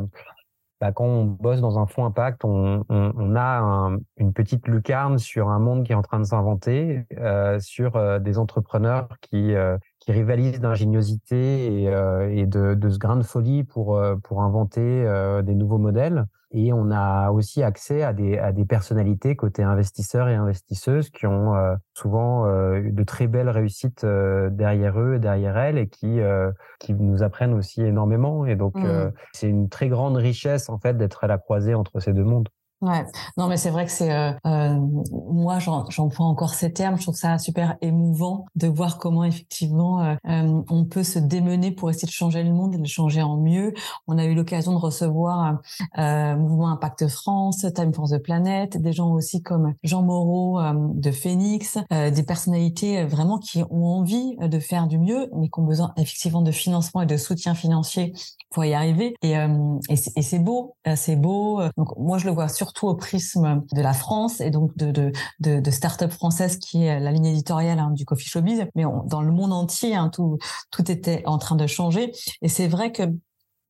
bah, 0.84 0.92
quand 0.92 1.06
on 1.06 1.24
bosse 1.24 1.62
dans 1.62 1.80
un 1.80 1.86
fonds 1.86 2.04
impact, 2.04 2.44
on, 2.44 2.84
on, 2.90 3.14
on 3.16 3.36
a 3.38 3.90
une 4.18 4.34
petite 4.34 4.68
lucarne 4.68 5.18
sur 5.18 5.48
un 5.48 5.58
monde 5.58 5.86
qui 5.86 5.94
est 5.94 5.96
en 5.96 6.02
train 6.02 6.20
de 6.20 6.26
s'inventer, 6.26 7.06
euh, 7.20 7.58
sur 7.62 7.96
euh, 7.96 8.20
des 8.20 8.38
entrepreneurs 8.38 9.08
qui, 9.22 9.56
euh, 9.56 9.78
qui 10.04 10.12
rivalisent 10.12 10.60
d'ingéniosité 10.60 11.84
et, 11.84 12.42
et 12.42 12.46
de, 12.46 12.74
de, 12.74 12.90
ce 12.90 12.98
grain 12.98 13.16
de 13.16 13.24
folie 13.24 13.64
pour, 13.64 14.00
pour 14.24 14.42
inventer 14.42 15.06
des 15.44 15.56
nouveaux 15.56 15.78
modèles. 15.78 16.26
Et 16.56 16.72
on 16.72 16.92
a 16.92 17.32
aussi 17.32 17.64
accès 17.64 18.04
à 18.04 18.14
des, 18.14 18.38
à 18.38 18.52
des 18.52 18.64
personnalités 18.64 19.36
côté 19.36 19.64
investisseurs 19.64 20.30
et 20.30 20.36
investisseuses 20.36 21.10
qui 21.10 21.26
ont 21.26 21.56
euh, 21.56 21.76
souvent 21.96 22.46
euh, 22.46 22.80
de 22.92 23.04
très 23.04 23.26
belles 23.26 23.50
réussites 23.50 24.04
euh, 24.04 24.52
derrière 24.52 25.00
eux 25.00 25.16
et 25.16 25.20
derrière 25.20 25.58
elles 25.58 25.80
et 25.80 25.88
qui, 25.88 26.20
qui 26.80 26.94
nous 26.94 27.24
apprennent 27.24 27.56
aussi 27.56 27.82
énormément. 27.82 28.46
Et 28.46 28.56
donc, 28.56 28.76
mmh. 28.76 29.12
c'est 29.34 29.50
une 29.50 29.68
très 29.68 29.90
grande 29.90 30.16
richesse 30.16 30.70
en 30.70 30.78
fait 30.78 30.96
d'être 30.96 31.24
à 31.24 31.28
la 31.28 31.40
croisée 31.40 31.74
entre 31.74 32.00
ces 32.00 32.14
deux 32.14 32.24
mondes. 32.24 32.50
Ouais, 32.84 33.06
non, 33.38 33.48
mais 33.48 33.56
c'est 33.56 33.70
vrai 33.70 33.86
que 33.86 33.92
c'est 33.92 34.12
euh, 34.12 34.34
euh 34.46 34.78
moi 35.32 35.58
j'emploie 35.60 36.26
encore 36.26 36.54
ces 36.54 36.74
termes. 36.74 36.98
Je 36.98 37.04
trouve 37.04 37.16
ça 37.16 37.38
super 37.38 37.78
émouvant 37.80 38.46
de 38.56 38.68
voir 38.68 38.98
comment 38.98 39.24
effectivement 39.24 40.02
euh, 40.02 40.16
euh, 40.28 40.62
on 40.70 40.84
peut 40.84 41.04
se 41.04 41.18
démener 41.18 41.72
pour 41.72 41.90
essayer 41.90 42.08
de 42.08 42.12
changer 42.12 42.44
le 42.44 42.52
monde 42.52 42.74
et 42.74 42.78
de 42.78 42.84
le 42.84 42.88
changer 42.88 43.22
en 43.22 43.38
mieux. 43.38 43.74
On 44.08 44.18
a 44.18 44.26
eu 44.26 44.36
l'occasion 44.36 44.74
de 44.74 44.80
recevoir 44.80 45.60
euh, 45.98 46.36
Mouvement 46.36 46.72
Impact 46.72 47.08
France, 47.08 47.66
Time 47.74 47.94
for 47.94 48.10
the 48.10 48.18
Planet, 48.18 48.76
des 48.76 48.92
gens 48.92 49.14
aussi 49.14 49.42
comme 49.42 49.74
Jean 49.84 50.02
Moreau 50.02 50.60
de 50.94 51.12
Phoenix, 51.12 51.78
des 51.90 52.24
personnalités 52.24 53.06
vraiment 53.06 53.38
qui 53.38 53.64
ont 53.70 53.86
envie 53.86 54.36
de 54.42 54.60
faire 54.60 54.88
du 54.88 54.98
mieux, 54.98 55.30
mais 55.38 55.48
qui 55.48 55.60
ont 55.60 55.64
besoin 55.66 55.94
effectivement 55.96 56.42
de 56.42 56.52
financement 56.52 57.02
et 57.02 57.06
de 57.06 57.16
soutien 57.16 57.56
financier 57.56 58.14
pour 58.50 58.66
y 58.66 58.74
arriver. 58.74 59.16
Et, 59.22 59.36
et 59.90 60.22
c'est 60.22 60.40
beau, 60.40 60.76
c'est 60.96 61.16
beau. 61.16 61.62
Donc 61.78 61.98
moi 61.98 62.18
je 62.18 62.26
le 62.26 62.32
vois 62.32 62.50
surtout 62.50 62.73
surtout 62.74 62.88
au 62.88 62.96
prisme 62.96 63.64
de 63.72 63.82
la 63.82 63.94
France 63.94 64.42
et 64.42 64.50
donc 64.50 64.76
de, 64.78 64.92
de, 64.92 65.12
de, 65.40 65.60
de 65.60 65.72
start-up 65.72 66.12
française 66.12 66.58
qui 66.58 66.84
est 66.84 67.00
la 67.00 67.12
ligne 67.12 67.28
éditoriale 67.28 67.80
hein, 67.80 67.92
du 67.92 68.04
Coffee 68.04 68.28
Showbiz. 68.28 68.66
Mais 68.76 68.84
dans 69.06 69.22
le 69.22 69.32
monde 69.32 69.54
entier, 69.54 69.96
hein, 69.96 70.10
tout, 70.10 70.38
tout 70.72 70.90
était 70.92 71.22
en 71.26 71.38
train 71.38 71.56
de 71.56 71.68
changer. 71.68 72.12
Et 72.42 72.50
c'est 72.50 72.68
vrai 72.68 72.92
que 72.92 73.04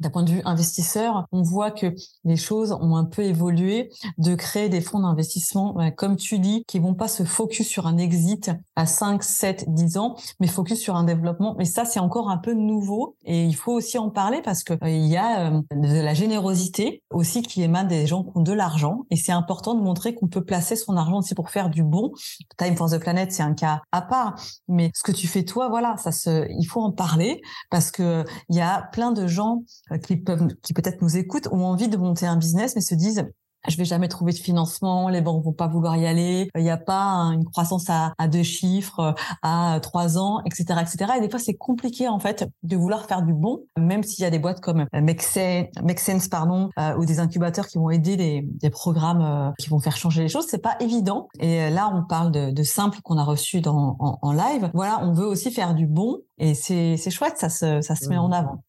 d'un 0.04 0.10
point 0.10 0.24
de 0.24 0.32
vue 0.32 0.42
investisseur, 0.46 1.26
on 1.32 1.42
voit 1.42 1.72
que 1.72 1.94
les 2.26 2.36
choses 2.36 2.74
ont 2.74 2.96
un 2.96 3.06
peu 3.06 3.24
évolué, 3.24 3.90
de 4.18 4.36
créer 4.36 4.70
des 4.70 4.82
fonds 4.82 5.00
d'investissement, 5.00 5.80
euh, 5.80 5.90
comme 5.92 6.18
tu 6.18 6.40
dis, 6.40 6.64
qui 6.68 6.80
vont 6.80 6.94
pas 6.94 7.08
se 7.08 7.24
focus 7.24 7.68
sur 7.68 7.88
un 7.88 7.98
exit 7.98 8.52
à 8.76 8.86
5, 8.86 9.24
7, 9.24 9.66
10 9.68 9.98
ans, 9.98 10.16
mais 10.40 10.48
focus 10.48 10.80
sur 10.80 10.96
un 10.96 11.04
développement. 11.04 11.56
Mais 11.58 11.66
ça, 11.66 11.86
c'est 11.86 12.00
encore 12.00 12.30
un 12.30 12.38
peu 12.38 12.54
nouveau 12.54 13.16
et 13.24 13.46
il 13.46 13.56
faut 13.56 13.72
aussi 13.72 13.98
en 13.98 14.10
parler 14.10 14.42
parce 14.42 14.64
que 14.64 14.74
euh, 14.74 14.90
il 14.90 15.08
y 15.08 15.18
a 15.18 15.52
euh, 15.52 15.62
de 15.72 16.02
la 16.02 16.14
générosité 16.14 17.02
aussi 17.10 17.42
qui 17.42 17.64
émane 17.64 17.88
des 17.88 18.06
gens 18.06 18.24
qui 18.24 18.32
ont 18.36 18.42
de 18.42 18.54
l'argent 18.54 19.06
et 19.10 19.16
c'est 19.16 19.32
important 19.32 19.74
de 19.74 19.82
montrer 19.82 20.14
qu'on 20.16 20.28
peut 20.28 20.44
placer 20.44 20.76
son 20.76 20.98
argent 20.98 21.20
aussi 21.20 21.34
pour 21.34 21.50
faire 21.50 21.70
du 21.70 21.84
bon. 21.84 22.12
Time 22.58 22.76
for 22.76 22.90
the 22.90 23.00
Planet, 23.00 23.32
c'est 23.32 23.44
un 23.44 23.54
cas 23.54 23.82
à 23.92 24.02
part, 24.02 24.36
mais 24.68 24.92
ce 24.94 25.04
que 25.04 25.12
tu 25.12 25.28
fais 25.28 25.44
toi, 25.44 25.70
voilà, 25.70 25.96
ça 25.98 26.12
se, 26.12 26.46
il 26.60 26.66
faut 26.66 26.82
en 26.82 26.92
parler 26.92 27.42
parce 27.70 27.90
que 27.90 28.26
il 28.50 28.58
y 28.58 28.62
a 28.62 28.90
plein 28.92 29.12
de 29.12 29.28
gens 29.28 29.64
qui 30.00 30.18
peuvent, 30.18 30.48
qui 30.62 30.74
peut-être 30.74 31.02
nous 31.02 31.18
écoutent, 31.18 31.48
ont 31.52 31.66
envie 31.66 31.88
de 31.88 31.98
monter 31.98 32.26
un 32.26 32.38
business, 32.38 32.76
mais 32.76 32.82
se 32.82 32.96
disent 32.96 33.26
je 33.68 33.78
vais 33.78 33.86
jamais 33.86 34.08
trouver 34.08 34.34
de 34.34 34.38
financement, 34.38 35.10
les 35.10 35.22
banques 35.22 35.44
vont 35.44 35.54
pas 35.54 35.68
vouloir 35.68 35.96
y 35.96 36.06
aller, 36.06 36.50
il 36.56 36.64
n'y 36.64 36.70
a 36.70 36.78
pas 36.78 37.32
une 37.34 37.46
croissance 37.46 37.90
à, 37.90 38.14
à, 38.18 38.28
deux 38.28 38.44
chiffres, 38.44 39.16
à 39.42 39.80
trois 39.82 40.18
ans, 40.18 40.42
etc., 40.46 40.80
etc. 40.82 41.14
Et 41.18 41.22
des 41.22 41.30
fois, 41.30 41.40
c'est 41.40 41.54
compliqué 41.54 42.08
en 42.08 42.20
fait 42.20 42.48
de 42.64 42.76
vouloir 42.76 43.06
faire 43.06 43.22
du 43.22 43.34
bon, 43.34 43.64
même 43.78 44.04
s'il 44.04 44.24
y 44.24 44.26
a 44.26 44.30
des 44.30 44.40
boîtes 44.40 44.60
comme 44.60 44.86
Make 44.94 45.22
Sense, 45.22 46.28
pardon, 46.28 46.70
euh, 46.80 46.98
ou 46.98 47.06
des 47.06 47.20
incubateurs 47.20 47.68
qui 47.68 47.78
vont 47.78 47.90
aider 47.90 48.18
des, 48.18 48.42
des 48.44 48.70
programmes 48.70 49.22
euh, 49.22 49.52
qui 49.60 49.70
vont 49.70 49.80
faire 49.80 49.96
changer 49.96 50.24
les 50.24 50.30
choses. 50.30 50.46
C'est 50.50 50.62
pas 50.62 50.76
évident. 50.80 51.28
Et 51.40 51.70
là, 51.70 51.92
on 51.94 52.04
parle 52.04 52.32
de, 52.32 52.52
de 52.52 52.64
simple 52.64 53.00
qu'on 53.02 53.18
a 53.18 53.24
reçu 53.24 53.62
dans, 53.62 53.96
en, 54.00 54.20
en, 54.22 54.34
live. 54.34 54.70
Voilà, 54.74 55.00
on 55.04 55.14
veut 55.14 55.26
aussi 55.26 55.52
faire 55.52 55.74
du 55.74 55.88
bon, 55.88 56.18
et 56.38 56.54
c'est 56.54 56.98
chouette, 57.10 57.38
ça 57.38 57.50
se, 57.50 57.82
ça 57.82 57.96
se 57.96 58.10
met 58.10 58.18
en 58.18 58.32
avant. 58.32 58.64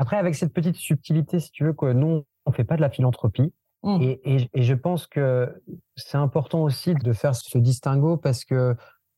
Après, 0.00 0.16
avec 0.16 0.34
cette 0.34 0.54
petite 0.54 0.76
subtilité, 0.76 1.40
si 1.40 1.50
tu 1.50 1.62
veux, 1.62 1.74
que 1.74 1.92
nous, 1.92 2.24
on 2.46 2.52
fait 2.52 2.64
pas 2.64 2.76
de 2.76 2.80
la 2.80 2.88
philanthropie. 2.88 3.52
Mmh. 3.82 3.98
Et, 4.00 4.48
et, 4.54 4.62
je 4.62 4.74
pense 4.74 5.06
que 5.06 5.62
c'est 5.94 6.16
important 6.16 6.62
aussi 6.62 6.94
de 6.94 7.12
faire 7.12 7.34
ce 7.34 7.58
distinguo 7.58 8.16
parce 8.16 8.46
que 8.46 8.76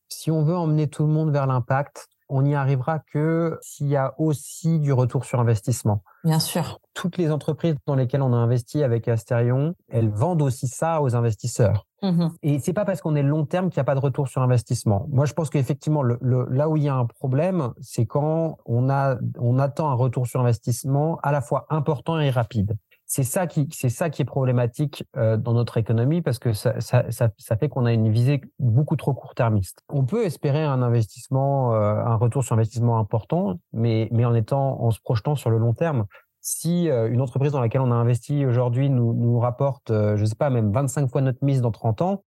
si 0.09 0.33
on 0.33 0.43
veut 0.43 0.57
emmener 0.57 0.89
tout 0.89 1.05
le 1.05 1.13
monde 1.13 1.31
vers 1.31 1.47
l'impact, 1.47 2.09
on 2.29 2.43
n'y 2.43 2.55
arrivera 2.55 2.99
que 2.99 3.59
s'il 3.61 3.89
y 3.89 3.97
a 3.97 4.15
aussi 4.19 4.81
du 4.81 4.93
retour 4.93 5.25
sur 5.25 5.41
investissement. 5.41 6.03
Bien 6.25 6.39
sûr. 6.39 6.79
Toutes 6.95 7.17
les 7.17 7.31
entreprises 7.31 7.75
dans 7.87 7.95
lesquelles 7.95 8.23
on 8.23 8.33
a 8.33 8.37
investi 8.37 8.83
avec 8.83 9.09
Asterion, 9.09 9.75
elles 9.89 10.11
vendent 10.11 10.43
aussi 10.43 10.69
ça 10.69 11.03
aux 11.03 11.15
investisseurs. 11.17 11.87
Mmh 12.03 12.29
Et 12.43 12.59
c'est 12.59 12.73
pas 12.73 12.85
parce 12.85 13.01
qu'on 13.01 13.15
est 13.15 13.23
long 13.23 13.47
terme 13.47 13.71
qu'il 13.71 13.79
n'y 13.79 13.83
a 13.83 13.85
pas 13.85 13.95
de 13.95 14.01
retour 14.01 14.29
sur 14.29 14.43
investissement. 14.43 15.07
Moi, 15.11 15.25
je 15.25 15.35
pense 15.35 15.51
qu'effectivement, 15.51 16.03
le, 16.03 16.19
là 16.51 16.69
où 16.69 16.77
il 16.77 16.83
y 16.83 16.89
a 16.89 16.95
un 16.95 17.07
problème, 17.07 17.73
c'est 17.81 18.07
quand 18.07 18.59
on, 18.67 18.91
a, 18.91 19.17
on 19.39 19.59
attend 19.59 19.91
un 19.91 19.95
retour 19.95 20.27
sur 20.27 20.41
investissement 20.41 21.19
à 21.23 21.33
la 21.33 21.41
fois 21.41 21.67
important 21.71 22.19
et 22.19 22.31
rapide. 22.31 22.77
C'est 23.15 23.25
ça 23.25 23.47
qui, 23.47 23.69
c'est 23.73 23.91
ça 23.91 24.09
qui 24.09 24.23
est 24.23 24.25
problématique 24.25 25.05
euh, 25.19 25.37
dans 25.37 25.53
notre 25.53 25.77
économie 25.77 26.23
parce 26.23 26.39
que 26.39 26.55
ça, 26.55 26.81
ça, 26.81 27.05
ça, 27.11 27.29
ça 27.37 27.59
fait 27.59 27.69
qu'on 27.69 27.85
a 27.85 27.93
une 27.93 28.11
visée 28.11 28.41
beaucoup 28.59 28.97
trop 28.97 29.13
court-termiste. 29.13 29.83
On 29.91 30.07
peut 30.07 30.25
espérer 30.25 30.63
un 30.65 30.81
investissement, 30.81 31.75
euh, 31.75 31.95
un 31.95 32.17
retour 32.17 32.43
sur 32.43 32.55
investissement 32.55 32.99
important, 32.99 33.61
mais, 33.75 34.09
mais 34.13 34.25
en 34.25 34.35
étant, 34.35 34.83
en 34.83 34.91
se 34.91 34.99
projetant 34.99 35.37
sur 35.37 35.51
le 35.51 35.59
long 35.59 35.75
terme 35.75 36.07
si 36.43 36.91
euh, 36.91 37.09
une 37.09 37.21
entreprise 37.21 37.53
dans 37.53 37.61
laquelle 37.61 37.81
on 37.81 37.93
a 37.93 37.95
investi 37.95 38.45
aujourd'hui 38.45 38.91
nous, 38.91 39.15
nous 39.15 39.39
rapporte, 39.39 39.91
euh, 39.91 40.17
je 40.17 40.25
sais 40.25 40.35
pas, 40.35 40.51
même 40.51 40.73
25 40.73 41.09
fois 41.09 41.21
notre 41.21 41.43
mise 41.43 41.61
dans 41.61 41.71
30 41.71 42.03
ans, 42.03 42.25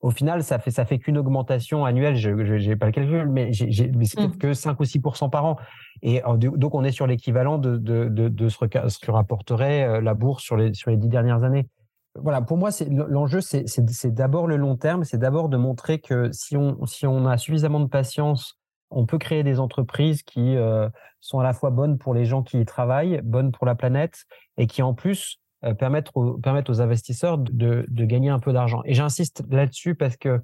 au 0.00 0.10
final, 0.10 0.44
ça 0.44 0.58
fait 0.58 0.70
ça 0.70 0.84
fait 0.84 0.98
qu'une 0.98 1.18
augmentation 1.18 1.84
annuelle. 1.84 2.16
Je 2.16 2.30
n'ai 2.30 2.76
pas 2.76 2.86
le 2.86 2.92
calcul, 2.92 3.28
mais 3.28 3.52
j'ai 3.52 3.72
c'est 3.72 4.16
peut-être 4.16 4.36
mmh. 4.36 4.38
que 4.38 4.54
5 4.54 4.78
ou 4.78 4.84
6% 4.84 5.30
par 5.30 5.44
an. 5.44 5.56
Et 6.02 6.24
euh, 6.24 6.36
donc 6.36 6.74
on 6.74 6.84
est 6.84 6.92
sur 6.92 7.06
l'équivalent 7.06 7.58
de, 7.58 7.76
de, 7.76 8.08
de, 8.08 8.28
de, 8.28 8.48
ce, 8.48 8.58
que 8.66 9.10
rapporterait 9.10 10.00
la 10.00 10.14
bourse 10.14 10.42
sur 10.42 10.56
les 10.56 10.74
sur 10.74 10.90
les 10.90 10.96
dix 10.96 11.08
dernières 11.08 11.42
années. 11.42 11.68
Voilà, 12.14 12.40
pour 12.42 12.56
moi, 12.56 12.72
c'est 12.72 12.88
l'enjeu, 12.88 13.40
c'est 13.40 14.14
d'abord 14.14 14.46
le 14.46 14.56
long 14.56 14.76
terme, 14.76 15.04
c'est 15.04 15.18
d'abord 15.18 15.48
de 15.48 15.56
montrer 15.56 16.00
que 16.00 16.30
si 16.32 16.56
on 16.56 16.84
si 16.86 17.06
on 17.06 17.26
a 17.26 17.36
suffisamment 17.36 17.80
de 17.80 17.88
patience 17.88 18.58
on 18.90 19.06
peut 19.06 19.18
créer 19.18 19.42
des 19.42 19.60
entreprises 19.60 20.22
qui 20.22 20.56
euh, 20.56 20.88
sont 21.20 21.40
à 21.40 21.42
la 21.42 21.52
fois 21.52 21.70
bonnes 21.70 21.98
pour 21.98 22.14
les 22.14 22.24
gens 22.24 22.42
qui 22.42 22.60
y 22.60 22.64
travaillent, 22.64 23.20
bonnes 23.22 23.52
pour 23.52 23.66
la 23.66 23.74
planète, 23.74 24.24
et 24.56 24.66
qui 24.66 24.82
en 24.82 24.94
plus 24.94 25.40
euh, 25.64 25.74
permettent, 25.74 26.10
aux, 26.14 26.34
permettent 26.34 26.70
aux 26.70 26.80
investisseurs 26.80 27.38
de, 27.38 27.84
de 27.88 28.04
gagner 28.04 28.30
un 28.30 28.38
peu 28.38 28.52
d'argent. 28.52 28.82
Et 28.84 28.94
j'insiste 28.94 29.42
là-dessus 29.50 29.94
parce 29.94 30.16
que 30.16 30.40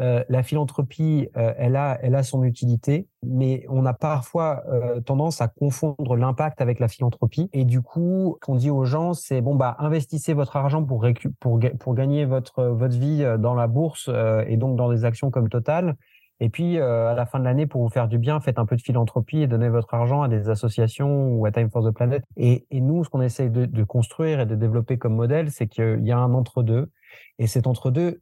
euh, 0.00 0.24
la 0.30 0.42
philanthropie, 0.42 1.28
elle, 1.34 1.76
a, 1.76 1.98
elle 2.02 2.14
a 2.14 2.22
son 2.22 2.44
utilité, 2.44 3.08
mais 3.22 3.66
on 3.68 3.84
a 3.84 3.92
parfois 3.92 4.64
tendance 5.04 5.42
à 5.42 5.48
confondre 5.48 6.16
l'impact 6.16 6.62
avec 6.62 6.80
la 6.80 6.88
philanthropie. 6.88 7.50
Et 7.52 7.66
du 7.66 7.82
coup, 7.82 8.38
qu'on 8.40 8.54
dit 8.54 8.70
aux 8.70 8.86
gens, 8.86 9.12
c'est 9.12 9.42
bon 9.42 9.54
bah 9.54 9.76
investissez 9.78 10.32
votre 10.32 10.56
argent 10.56 10.82
pour, 10.82 11.06
pour, 11.40 11.60
pour 11.78 11.94
gagner 11.94 12.24
votre, 12.24 12.64
votre 12.64 12.96
vie 12.96 13.22
dans 13.38 13.54
la 13.54 13.66
bourse 13.66 14.08
et 14.46 14.56
donc 14.56 14.76
dans 14.76 14.90
des 14.90 15.04
actions 15.04 15.30
comme 15.30 15.50
Total. 15.50 15.94
Et 16.40 16.48
puis, 16.48 16.78
euh, 16.78 17.08
à 17.08 17.14
la 17.14 17.24
fin 17.24 17.38
de 17.38 17.44
l'année, 17.44 17.66
pour 17.66 17.82
vous 17.82 17.88
faire 17.88 18.08
du 18.08 18.18
bien, 18.18 18.40
faites 18.40 18.58
un 18.58 18.66
peu 18.66 18.76
de 18.76 18.82
philanthropie 18.82 19.42
et 19.42 19.46
donnez 19.46 19.68
votre 19.68 19.94
argent 19.94 20.22
à 20.22 20.28
des 20.28 20.48
associations 20.48 21.28
ou 21.28 21.46
à 21.46 21.52
Time 21.52 21.70
for 21.70 21.88
the 21.88 21.94
Planet. 21.94 22.24
Et, 22.36 22.66
et 22.70 22.80
nous, 22.80 23.04
ce 23.04 23.10
qu'on 23.10 23.20
essaye 23.20 23.50
de, 23.50 23.66
de, 23.66 23.84
construire 23.84 24.40
et 24.40 24.46
de 24.46 24.56
développer 24.56 24.98
comme 24.98 25.14
modèle, 25.14 25.50
c'est 25.50 25.68
qu'il 25.68 26.00
y 26.04 26.10
a 26.10 26.18
un 26.18 26.34
entre-deux. 26.34 26.90
Et 27.38 27.46
cet 27.46 27.66
entre-deux, 27.66 28.20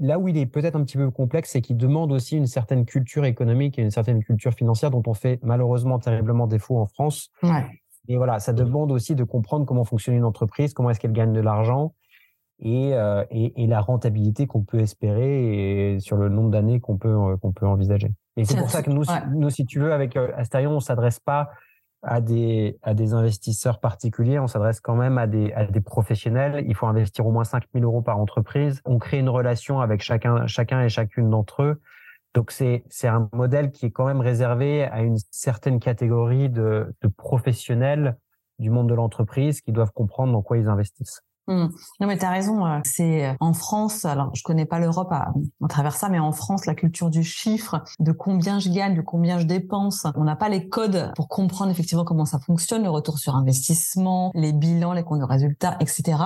là 0.00 0.18
où 0.18 0.28
il 0.28 0.38
est 0.38 0.46
peut-être 0.46 0.76
un 0.76 0.84
petit 0.84 0.96
peu 0.96 1.10
complexe, 1.10 1.50
c'est 1.50 1.60
qu'il 1.60 1.76
demande 1.76 2.12
aussi 2.12 2.36
une 2.36 2.46
certaine 2.46 2.84
culture 2.84 3.24
économique 3.24 3.78
et 3.78 3.82
une 3.82 3.90
certaine 3.90 4.22
culture 4.22 4.54
financière 4.54 4.90
dont 4.90 5.02
on 5.06 5.14
fait 5.14 5.38
malheureusement 5.42 5.98
terriblement 5.98 6.46
défaut 6.46 6.78
en 6.78 6.86
France. 6.86 7.30
Ouais. 7.42 7.66
Et 8.08 8.16
voilà, 8.16 8.40
ça 8.40 8.52
demande 8.52 8.90
aussi 8.90 9.14
de 9.14 9.24
comprendre 9.24 9.64
comment 9.64 9.84
fonctionne 9.84 10.16
une 10.16 10.24
entreprise, 10.24 10.74
comment 10.74 10.90
est-ce 10.90 11.00
qu'elle 11.00 11.12
gagne 11.12 11.32
de 11.32 11.40
l'argent, 11.40 11.94
euh, 12.64 13.24
et, 13.30 13.62
et, 13.62 13.66
la 13.66 13.80
rentabilité 13.80 14.46
qu'on 14.46 14.62
peut 14.62 14.78
espérer 14.78 15.94
et 15.94 16.00
sur 16.00 16.16
le 16.16 16.28
nombre 16.28 16.50
d'années 16.50 16.80
qu'on 16.80 16.96
peut, 16.96 17.08
euh, 17.08 17.36
qu'on 17.36 17.52
peut 17.52 17.66
envisager. 17.66 18.10
Et 18.36 18.44
c'est 18.44 18.56
pour 18.56 18.70
ça 18.70 18.82
que 18.82 18.90
nous, 18.90 19.04
nous, 19.34 19.50
si 19.50 19.66
tu 19.66 19.80
veux, 19.80 19.92
avec 19.92 20.16
euh, 20.16 20.30
Astarion, 20.36 20.70
on 20.70 20.80
s'adresse 20.80 21.18
pas 21.18 21.50
à 22.02 22.20
des, 22.20 22.78
à 22.82 22.94
des 22.94 23.14
investisseurs 23.14 23.80
particuliers, 23.80 24.38
on 24.38 24.46
s'adresse 24.46 24.80
quand 24.80 24.94
même 24.94 25.18
à 25.18 25.26
des, 25.26 25.52
à 25.52 25.64
des 25.66 25.80
professionnels. 25.80 26.64
Il 26.66 26.74
faut 26.74 26.86
investir 26.86 27.26
au 27.26 27.32
moins 27.32 27.44
5 27.44 27.64
000 27.74 27.84
euros 27.84 28.02
par 28.02 28.18
entreprise. 28.18 28.80
On 28.84 28.98
crée 28.98 29.18
une 29.18 29.28
relation 29.28 29.80
avec 29.80 30.02
chacun, 30.02 30.46
chacun 30.46 30.82
et 30.82 30.88
chacune 30.88 31.30
d'entre 31.30 31.62
eux. 31.62 31.80
Donc 32.34 32.50
c'est 32.50 32.84
c'est 32.88 33.08
un 33.08 33.28
modèle 33.32 33.72
qui 33.72 33.86
est 33.86 33.90
quand 33.90 34.06
même 34.06 34.20
réservé 34.20 34.84
à 34.84 35.02
une 35.02 35.18
certaine 35.30 35.80
catégorie 35.80 36.48
de, 36.48 36.94
de 37.02 37.08
professionnels 37.08 38.16
du 38.58 38.70
monde 38.70 38.88
de 38.88 38.94
l'entreprise 38.94 39.60
qui 39.60 39.72
doivent 39.72 39.92
comprendre 39.92 40.32
dans 40.32 40.42
quoi 40.42 40.56
ils 40.56 40.68
investissent. 40.68 41.22
Mmh. 41.48 41.66
Non, 42.00 42.06
mais 42.06 42.18
tu 42.18 42.24
as 42.24 42.30
raison. 42.30 42.64
Euh, 42.64 42.78
c'est 42.84 43.26
euh, 43.26 43.34
en 43.40 43.52
France, 43.52 44.04
alors 44.04 44.30
je 44.34 44.42
connais 44.42 44.64
pas 44.64 44.78
l'Europe 44.78 45.10
à, 45.10 45.32
travers 45.68 45.96
ça, 45.96 46.08
mais 46.08 46.20
en 46.20 46.32
France, 46.32 46.66
la 46.66 46.74
culture 46.74 47.10
du 47.10 47.24
chiffre, 47.24 47.82
de 47.98 48.12
combien 48.12 48.60
je 48.60 48.68
gagne, 48.68 48.94
de 48.94 49.02
combien 49.02 49.38
je 49.38 49.46
dépense, 49.46 50.06
on 50.14 50.24
n'a 50.24 50.36
pas 50.36 50.48
les 50.48 50.68
codes 50.68 51.12
pour 51.16 51.28
comprendre 51.28 51.72
effectivement 51.72 52.04
comment 52.04 52.26
ça 52.26 52.38
fonctionne, 52.38 52.84
le 52.84 52.90
retour 52.90 53.18
sur 53.18 53.34
investissement, 53.34 54.30
les 54.34 54.52
bilans, 54.52 54.92
les 54.92 55.02
comptes 55.02 55.20
de 55.20 55.24
résultats, 55.24 55.76
etc. 55.80 56.18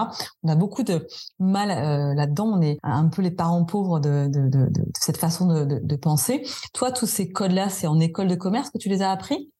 On 0.43 0.49
a 0.49 0.57
beaucoup 0.57 0.83
de 0.83 1.07
mal 1.39 1.71
euh, 1.71 2.15
là-dedans. 2.15 2.47
On 2.47 2.61
est 2.61 2.79
un 2.83 3.09
peu 3.09 3.23
les 3.23 3.31
parents 3.31 3.65
pauvres 3.65 4.01
de, 4.01 4.29
de, 4.29 4.49
de, 4.49 4.67
de 4.69 4.85
cette 4.99 5.17
façon 5.17 5.47
de, 5.47 5.97
penser. 5.97 6.43
Toi, 6.75 6.93
tous 6.93 7.07
ces 7.07 7.33
codes-là, 7.33 7.71
c'est 7.71 7.87
en 7.87 7.99
école 8.01 8.29
de 8.29 8.35
commerce 8.35 8.71
que 8.71 8.77
tu 8.77 8.91
les 8.91 9.01
as 9.01 9.11
appris? 9.11 9.51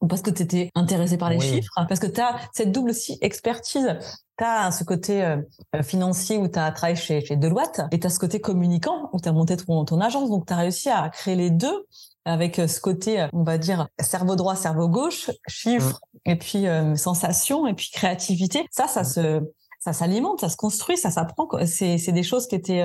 Ou 0.00 0.06
parce 0.06 0.22
que 0.22 0.30
tu 0.30 0.42
étais 0.42 0.70
intéressé 0.74 1.16
par 1.16 1.30
les 1.30 1.40
chiffres, 1.40 1.72
parce 1.88 2.00
que 2.00 2.06
tu 2.06 2.20
as 2.20 2.36
cette 2.52 2.72
double 2.72 2.90
aussi 2.90 3.18
expertise 3.20 3.96
tu 4.38 4.44
as 4.44 4.70
ce 4.70 4.84
côté 4.84 5.24
euh, 5.24 5.38
financier 5.82 6.36
où 6.36 6.46
tu 6.46 6.58
as 6.58 6.70
travaillé 6.70 6.96
chez, 6.96 7.24
chez 7.24 7.36
Deloitte 7.36 7.80
et 7.90 7.98
tu 7.98 8.06
as 8.06 8.10
ce 8.10 8.18
côté 8.18 8.38
communicant 8.38 9.08
où 9.14 9.18
tu 9.18 9.28
as 9.30 9.32
monté 9.32 9.56
ton, 9.56 9.84
ton 9.86 9.98
agence. 10.00 10.28
Donc, 10.28 10.46
tu 10.46 10.52
as 10.52 10.56
réussi 10.56 10.90
à 10.90 11.08
créer 11.08 11.36
les 11.36 11.48
deux 11.48 11.86
avec 12.26 12.58
euh, 12.58 12.66
ce 12.66 12.80
côté, 12.80 13.20
euh, 13.20 13.28
on 13.32 13.44
va 13.44 13.56
dire, 13.56 13.88
cerveau 14.00 14.36
droit, 14.36 14.56
cerveau 14.56 14.88
gauche, 14.88 15.30
chiffres 15.48 16.00
mmh. 16.26 16.30
et 16.30 16.36
puis 16.36 16.66
euh, 16.66 16.96
sensation 16.96 17.66
et 17.66 17.74
puis 17.74 17.90
créativité. 17.92 18.66
Ça, 18.70 18.88
ça 18.88 19.02
mmh. 19.02 19.04
se 19.04 19.40
ça 19.78 19.92
s'alimente, 19.92 20.40
ça 20.40 20.48
se 20.48 20.56
construit, 20.56 20.96
ça 20.96 21.12
s'apprend. 21.12 21.48
C'est, 21.64 21.96
c'est 21.96 22.10
des 22.10 22.24
choses 22.24 22.48
qui 22.48 22.56
étaient 22.56 22.84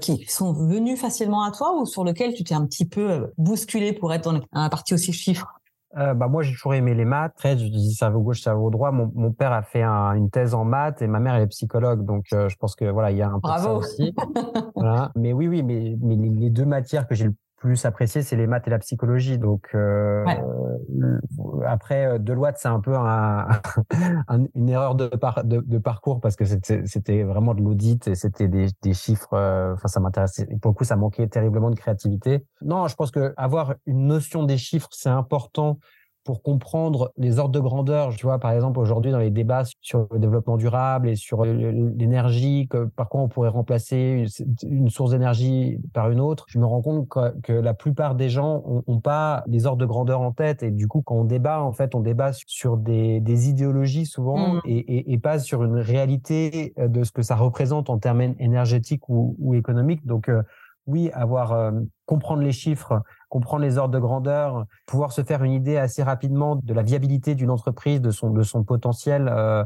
qui 0.00 0.24
sont 0.26 0.52
venues 0.52 0.96
facilement 0.96 1.44
à 1.44 1.52
toi 1.52 1.78
ou 1.78 1.86
sur 1.86 2.02
lesquelles 2.02 2.34
tu 2.34 2.42
t'es 2.42 2.54
un 2.54 2.66
petit 2.66 2.86
peu 2.86 3.30
bousculé 3.38 3.92
pour 3.92 4.12
être 4.12 4.24
dans 4.24 4.40
la 4.52 4.68
partie 4.68 4.92
aussi 4.92 5.12
chiffres 5.12 5.59
euh, 5.98 6.14
bah 6.14 6.28
moi 6.28 6.42
j'ai 6.42 6.52
toujours 6.52 6.74
aimé 6.74 6.94
les 6.94 7.04
maths. 7.04 7.34
Très, 7.36 7.58
je 7.58 7.66
dis 7.66 7.94
cerveau 7.94 8.20
gauche, 8.20 8.40
cerveau 8.40 8.70
droit. 8.70 8.92
Mon, 8.92 9.10
mon 9.14 9.32
père 9.32 9.52
a 9.52 9.62
fait 9.62 9.82
un, 9.82 10.12
une 10.12 10.30
thèse 10.30 10.54
en 10.54 10.64
maths 10.64 11.02
et 11.02 11.06
ma 11.08 11.18
mère 11.18 11.34
elle 11.34 11.42
est 11.42 11.48
psychologue, 11.48 12.04
donc 12.04 12.26
euh, 12.32 12.48
je 12.48 12.56
pense 12.56 12.76
que 12.76 12.84
voilà 12.84 13.10
il 13.10 13.16
y 13.16 13.22
a 13.22 13.28
un 13.28 13.40
peu 13.40 13.48
ça 13.48 13.72
aussi. 13.74 14.14
voilà. 14.76 15.10
Mais 15.16 15.32
oui 15.32 15.48
oui, 15.48 15.62
mais, 15.62 15.96
mais 16.00 16.16
les 16.16 16.50
deux 16.50 16.64
matières 16.66 17.08
que 17.08 17.14
j'ai 17.14 17.24
le 17.24 17.34
plus 17.60 17.84
apprécié, 17.84 18.22
c'est 18.22 18.36
les 18.36 18.46
maths 18.46 18.66
et 18.66 18.70
la 18.70 18.78
psychologie. 18.78 19.38
Donc 19.38 19.68
euh, 19.74 20.24
après, 21.66 22.06
euh, 22.06 22.18
Deloitte, 22.18 22.56
c'est 22.58 22.68
un 22.68 22.80
peu 22.80 22.96
un, 22.96 23.48
une 24.54 24.68
erreur 24.68 24.94
de, 24.94 25.10
de, 25.44 25.78
parcours 25.78 26.20
parce 26.20 26.36
que 26.36 26.44
c'était 26.44 27.22
vraiment 27.22 27.54
de 27.54 27.60
l'audit 27.60 28.08
et 28.08 28.14
c'était 28.14 28.48
des, 28.48 28.68
des, 28.82 28.94
chiffres. 28.94 29.34
Euh, 29.34 29.74
enfin, 29.74 29.88
ça 29.88 30.00
m'intéressait. 30.00 30.46
Pour 30.60 30.70
le 30.70 30.74
coup, 30.74 30.84
ça 30.84 30.96
manquait 30.96 31.28
terriblement 31.28 31.70
de 31.70 31.76
créativité. 31.76 32.44
Non, 32.62 32.88
je 32.88 32.96
pense 32.96 33.10
que 33.10 33.34
avoir 33.36 33.74
une 33.86 34.06
notion 34.06 34.42
des 34.42 34.56
chiffres, 34.56 34.88
c'est 34.90 35.10
important 35.10 35.78
pour 36.24 36.42
comprendre 36.42 37.12
les 37.16 37.38
ordres 37.38 37.52
de 37.52 37.60
grandeur. 37.60 38.14
Tu 38.14 38.26
vois, 38.26 38.38
par 38.38 38.52
exemple, 38.52 38.78
aujourd'hui, 38.78 39.10
dans 39.10 39.18
les 39.18 39.30
débats 39.30 39.64
sur 39.80 40.06
le 40.10 40.18
développement 40.18 40.56
durable 40.56 41.08
et 41.08 41.16
sur 41.16 41.44
l'énergie, 41.44 42.68
par 42.96 43.08
quoi 43.08 43.22
on 43.22 43.28
pourrait 43.28 43.48
remplacer 43.48 44.26
une 44.62 44.90
source 44.90 45.12
d'énergie 45.12 45.78
par 45.92 46.10
une 46.10 46.20
autre, 46.20 46.44
je 46.48 46.58
me 46.58 46.66
rends 46.66 46.82
compte 46.82 47.08
que, 47.08 47.52
la 47.52 47.74
plupart 47.74 48.14
des 48.14 48.28
gens 48.28 48.62
ont, 48.86 49.00
pas 49.00 49.44
les 49.46 49.66
ordres 49.66 49.80
de 49.80 49.86
grandeur 49.86 50.20
en 50.20 50.32
tête. 50.32 50.62
Et 50.62 50.70
du 50.70 50.88
coup, 50.88 51.02
quand 51.02 51.16
on 51.16 51.24
débat, 51.24 51.62
en 51.62 51.72
fait, 51.72 51.94
on 51.94 52.00
débat 52.00 52.32
sur 52.46 52.76
des, 52.76 53.48
idéologies 53.48 54.06
souvent 54.06 54.54
mmh. 54.54 54.60
et, 54.66 55.18
pas 55.18 55.38
sur 55.38 55.64
une 55.64 55.76
réalité 55.76 56.74
de 56.78 57.04
ce 57.04 57.12
que 57.12 57.22
ça 57.22 57.36
représente 57.36 57.90
en 57.90 57.98
termes 57.98 58.20
énergétiques 58.38 59.08
ou, 59.08 59.54
économiques. 59.54 60.06
Donc, 60.06 60.28
euh, 60.28 60.42
oui, 60.86 61.10
avoir 61.12 61.52
euh, 61.52 61.72
comprendre 62.06 62.42
les 62.42 62.52
chiffres, 62.52 63.02
comprendre 63.28 63.62
les 63.62 63.78
ordres 63.78 63.94
de 63.94 63.98
grandeur, 63.98 64.64
pouvoir 64.86 65.12
se 65.12 65.22
faire 65.22 65.44
une 65.44 65.52
idée 65.52 65.76
assez 65.76 66.02
rapidement 66.02 66.56
de 66.56 66.74
la 66.74 66.82
viabilité 66.82 67.34
d'une 67.34 67.50
entreprise, 67.50 68.00
de 68.00 68.10
son 68.10 68.30
de 68.30 68.42
son 68.42 68.64
potentiel. 68.64 69.28
Euh, 69.30 69.64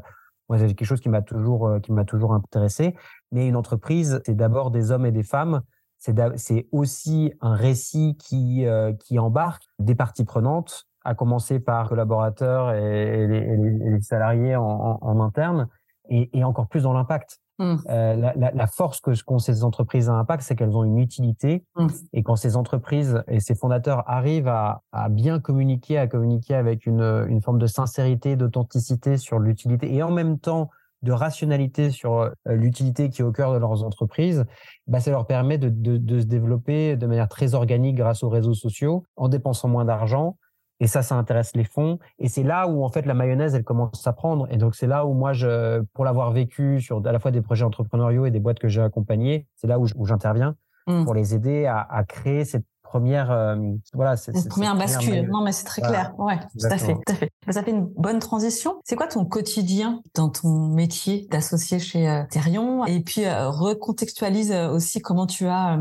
c'est 0.53 0.75
quelque 0.75 0.85
chose 0.85 1.01
qui 1.01 1.09
m'a 1.09 1.23
toujours 1.23 1.67
euh, 1.67 1.81
qui 1.81 1.93
m'a 1.93 2.05
toujours 2.05 2.35
intéressé. 2.35 2.95
Mais 3.33 3.49
une 3.49 3.57
entreprise, 3.57 4.21
c'est 4.27 4.37
d'abord 4.37 4.71
des 4.71 4.91
hommes 4.91 5.07
et 5.07 5.13
des 5.13 5.23
femmes. 5.23 5.63
C'est 5.99 6.69
aussi 6.71 7.33
un 7.41 7.55
récit 7.55 8.17
qui 8.19 8.67
euh, 8.67 8.93
qui 8.93 9.19
embarque 9.19 9.63
des 9.79 9.95
parties 9.95 10.25
prenantes, 10.25 10.87
à 11.03 11.15
commencer 11.15 11.61
par 11.61 11.89
collaborateurs 11.89 12.73
et, 12.73 13.27
les, 13.27 14.01
salariés 14.03 14.55
en, 14.57 14.99
en, 15.01 15.21
interne, 15.23 15.69
et, 16.11 16.29
et 16.37 16.45
encore 16.45 16.69
plus 16.69 16.83
dans 16.83 16.93
l'impact. 16.93 17.41
Mmh. 17.59 17.75
Euh, 17.89 18.17
la, 18.17 18.33
la, 18.35 18.51
la, 18.51 18.67
force 18.67 19.01
que 19.01 19.13
qu'ont 19.23 19.39
ces 19.39 19.63
entreprises 19.63 20.09
à 20.09 20.15
impact, 20.15 20.43
c'est 20.43 20.57
qu'elles 20.57 20.77
ont 20.77 20.83
une 20.83 20.99
utilité. 20.99 21.65
Mmh. 21.77 21.87
Et 22.13 22.23
quand 22.25 22.35
ces 22.35 22.57
entreprises 22.57 23.23
et 23.29 23.39
ces 23.39 23.55
fondateurs 23.55 24.03
arrivent 24.09 24.49
à, 24.49 24.83
à 24.91 25.09
bien 25.09 25.39
communiquer, 25.39 25.99
à 25.99 26.09
communiquer 26.09 26.55
avec 26.55 26.85
une, 26.85 27.03
une 27.29 27.41
forme 27.41 27.59
de 27.59 27.67
sincérité, 27.67 28.35
d'authenticité 28.35 29.19
sur 29.19 29.39
l'utilité 29.39 29.95
et 29.95 30.03
en 30.03 30.11
même 30.11 30.39
temps 30.39 30.71
de 31.03 31.13
rationalité 31.13 31.91
sur 31.91 32.19
euh, 32.19 32.31
l'utilité 32.47 33.11
qui 33.11 33.21
est 33.21 33.25
au 33.25 33.31
cœur 33.31 33.53
de 33.53 33.59
leurs 33.59 33.85
entreprises, 33.85 34.45
bah, 34.89 35.01
ça 35.01 35.11
leur 35.11 35.27
permet 35.27 35.59
de, 35.59 35.69
de, 35.69 35.97
de 35.97 36.21
se 36.21 36.27
développer 36.27 36.97
de 36.97 37.07
manière 37.07 37.29
très 37.29 37.55
organique 37.55 37.97
grâce 37.97 38.25
aux 38.25 38.31
réseaux 38.31 38.55
sociaux, 38.55 39.05
en 39.17 39.29
dépensant 39.29 39.69
moins 39.69 39.85
d'argent, 39.85 40.39
et 40.81 40.87
ça, 40.87 41.03
ça 41.03 41.15
intéresse 41.17 41.53
les 41.55 41.65
fonds. 41.65 41.99
Et 42.19 42.29
c'est 42.29 42.43
là 42.43 42.67
où, 42.67 42.85
en 42.85 42.89
fait, 42.89 43.07
la 43.07 43.15
mayonnaise, 43.15 43.55
elle 43.55 43.65
commence 43.65 44.07
à 44.07 44.13
prendre. 44.13 44.47
Et 44.51 44.57
donc, 44.57 44.75
c'est 44.75 44.87
là 44.87 45.07
où 45.07 45.15
moi, 45.15 45.33
je, 45.33 45.81
pour 45.95 46.05
l'avoir 46.05 46.33
vécu 46.33 46.81
sur 46.81 47.07
à 47.07 47.13
la 47.13 47.19
fois 47.19 47.31
des 47.31 47.43
projets 47.43 47.65
entrepreneuriaux 47.65 48.27
et 48.27 48.31
des 48.31 48.41
boîtes 48.41 48.59
que 48.59 48.69
j'ai 48.69 48.83
accompagnées, 48.83 49.47
c'est 49.57 49.67
là 49.67 49.79
où 49.79 50.07
j'interviens 50.07 50.57
mmh. 50.87 51.05
pour 51.05 51.15
les 51.15 51.35
aider 51.35 51.67
à, 51.67 51.81
à 51.81 52.05
créer 52.05 52.45
cette 52.45 52.65
première 52.83 53.33
euh, 53.33 53.57
voilà 53.93 54.15
cette 54.15 54.49
première 54.49 54.77
bascule. 54.77 55.29
non 55.29 55.43
mais 55.43 55.51
c'est 55.51 55.65
très 55.65 55.83
clair. 55.83 56.15
Ouais 56.17 56.39
tout 56.39 56.67
à 56.67 56.79
fait 56.79 56.95
tout 56.95 57.13
à 57.13 57.15
fait. 57.15 57.33
Ça 57.51 57.65
fait 57.65 57.73
une 57.73 57.87
bonne 57.97 58.21
transition. 58.21 58.77
C'est 58.85 58.95
quoi 58.95 59.09
ton 59.09 59.25
quotidien 59.25 60.01
dans 60.15 60.29
ton 60.29 60.69
métier 60.69 61.27
d'associé 61.29 61.81
chez 61.81 62.09
euh, 62.09 62.23
Therion? 62.31 62.85
Et 62.85 63.01
puis 63.01 63.25
euh, 63.25 63.51
recontextualise 63.51 64.53
aussi 64.71 65.01
comment 65.01 65.27
tu 65.27 65.47
as 65.47 65.81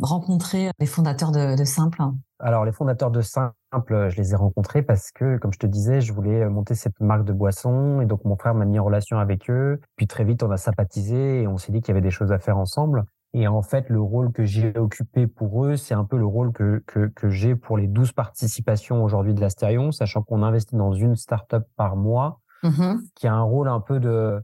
rencontré 0.00 0.70
les 0.78 0.86
fondateurs 0.86 1.32
de, 1.32 1.54
de 1.54 1.64
Simple 1.64 2.00
alors 2.38 2.64
les 2.64 2.72
fondateurs 2.72 3.10
de 3.10 3.20
Simple 3.20 3.54
je 4.08 4.16
les 4.16 4.32
ai 4.32 4.36
rencontrés 4.36 4.82
parce 4.82 5.10
que, 5.12 5.36
comme 5.38 5.52
je 5.52 5.58
te 5.58 5.66
disais, 5.66 6.00
je 6.00 6.12
voulais 6.12 6.48
monter 6.48 6.74
cette 6.74 6.98
marque 7.00 7.24
de 7.24 7.32
boisson 7.32 8.00
et 8.00 8.06
donc 8.06 8.24
mon 8.24 8.36
frère 8.36 8.54
m'a 8.54 8.64
mis 8.64 8.78
en 8.78 8.84
relation 8.84 9.18
avec 9.18 9.50
eux. 9.50 9.80
Puis 9.96 10.06
très 10.06 10.24
vite, 10.24 10.42
on 10.42 10.50
a 10.50 10.56
sympathisé 10.56 11.42
et 11.42 11.46
on 11.46 11.58
s'est 11.58 11.72
dit 11.72 11.80
qu'il 11.80 11.88
y 11.88 11.92
avait 11.92 12.00
des 12.00 12.10
choses 12.10 12.32
à 12.32 12.38
faire 12.38 12.56
ensemble. 12.58 13.04
Et 13.34 13.46
en 13.46 13.60
fait, 13.60 13.90
le 13.90 14.00
rôle 14.00 14.32
que 14.32 14.44
j'ai 14.44 14.76
occupé 14.78 15.26
pour 15.26 15.66
eux, 15.66 15.76
c'est 15.76 15.92
un 15.92 16.04
peu 16.04 16.16
le 16.16 16.24
rôle 16.24 16.52
que, 16.52 16.82
que, 16.86 17.08
que 17.08 17.28
j'ai 17.28 17.54
pour 17.54 17.76
les 17.76 17.86
12 17.86 18.12
participations 18.12 19.04
aujourd'hui 19.04 19.34
de 19.34 19.40
l'Astérion, 19.40 19.92
sachant 19.92 20.22
qu'on 20.22 20.42
investit 20.42 20.76
dans 20.76 20.92
une 20.92 21.14
startup 21.14 21.64
par 21.76 21.96
mois, 21.96 22.40
mmh 22.62 22.94
qui 23.14 23.28
a 23.28 23.34
un 23.34 23.42
rôle 23.42 23.68
un 23.68 23.80
peu 23.80 24.00
de, 24.00 24.40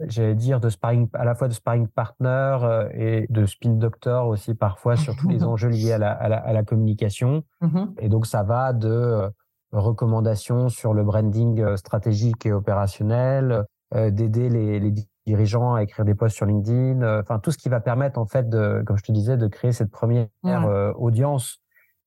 j'allais 0.00 0.34
dire, 0.34 0.60
de 0.60 0.68
sparring, 0.68 1.08
à 1.14 1.24
la 1.24 1.34
fois 1.34 1.48
de 1.48 1.52
sparring 1.52 1.88
partner 1.88 2.58
euh, 2.62 2.88
et 2.94 3.26
de 3.30 3.46
spin 3.46 3.74
doctor 3.74 4.28
aussi 4.28 4.54
parfois 4.54 4.96
sur 4.96 5.16
tous 5.16 5.28
les 5.28 5.44
enjeux 5.44 5.68
liés 5.68 5.92
à 5.92 5.98
la, 5.98 6.12
à 6.12 6.28
la, 6.28 6.36
à 6.38 6.52
la 6.52 6.62
communication. 6.62 7.44
Mmh 7.60 7.84
et 7.98 8.08
donc, 8.08 8.26
ça 8.26 8.42
va 8.42 8.72
de 8.72 8.88
euh, 8.88 9.30
recommandations 9.72 10.68
sur 10.68 10.94
le 10.94 11.04
branding 11.04 11.60
euh, 11.60 11.76
stratégique 11.76 12.46
et 12.46 12.52
opérationnel, 12.52 13.64
d'aider 13.94 14.48
les, 14.48 14.80
les 14.80 14.92
dirigeants 15.26 15.74
à 15.74 15.82
écrire 15.82 16.04
des 16.04 16.14
posts 16.14 16.36
sur 16.36 16.46
LinkedIn, 16.46 17.20
enfin 17.20 17.38
tout 17.38 17.50
ce 17.50 17.58
qui 17.58 17.68
va 17.68 17.80
permettre 17.80 18.18
en 18.18 18.26
fait 18.26 18.48
de, 18.48 18.82
comme 18.86 18.96
je 18.96 19.04
te 19.04 19.12
disais, 19.12 19.36
de 19.36 19.46
créer 19.46 19.72
cette 19.72 19.90
première 19.90 20.28
euh, 20.44 20.92
audience 20.94 21.60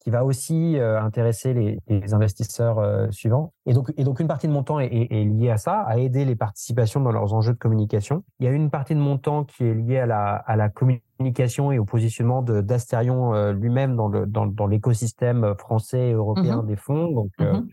qui 0.08 0.12
va 0.12 0.24
aussi 0.24 0.80
euh, 0.80 1.02
intéresser 1.02 1.54
les, 1.54 1.80
les 1.90 2.14
investisseurs 2.14 3.12
suivants. 3.12 3.52
Et 3.66 3.74
donc, 3.74 3.92
et 3.98 4.06
donc 4.06 4.22
une 4.22 4.30
partie 4.30 4.48
de 4.48 4.54
mon 4.54 4.64
temps 4.64 4.80
est, 4.80 4.88
est, 4.90 5.26
liée 5.26 5.50
à 5.50 5.58
ça, 5.58 5.82
à 5.82 5.98
aider 5.98 6.24
les 6.24 6.38
participations 6.38 7.02
dans 7.02 7.12
leurs 7.12 7.34
enjeux 7.34 7.52
de 7.52 7.58
communication. 7.58 8.24
Il 8.40 8.46
y 8.46 8.48
a 8.48 8.52
une 8.52 8.70
partie 8.70 8.96
de 8.96 9.02
mon 9.02 9.18
temps 9.18 9.44
qui 9.44 9.66
est 9.66 9.74
liée 9.74 9.98
à 9.98 10.06
la, 10.06 10.36
à 10.36 10.56
la 10.56 10.70
communication 10.70 11.74
et 11.74 11.78
au 11.80 11.84
positionnement 11.84 12.42
de 12.42 12.62
d'Asterion 12.62 13.52
lui-même 13.52 13.98
dans 13.98 14.08
le 14.08 14.26
dans, 14.26 14.46
dans 14.46 14.66
l'écosystème 14.66 15.56
français 15.58 16.12
et 16.12 16.14
européen 16.14 16.62
mmh 16.62 16.68
des 16.68 16.78
fonds. 16.78 17.12
Donc 17.12 17.32
mmh 17.40 17.68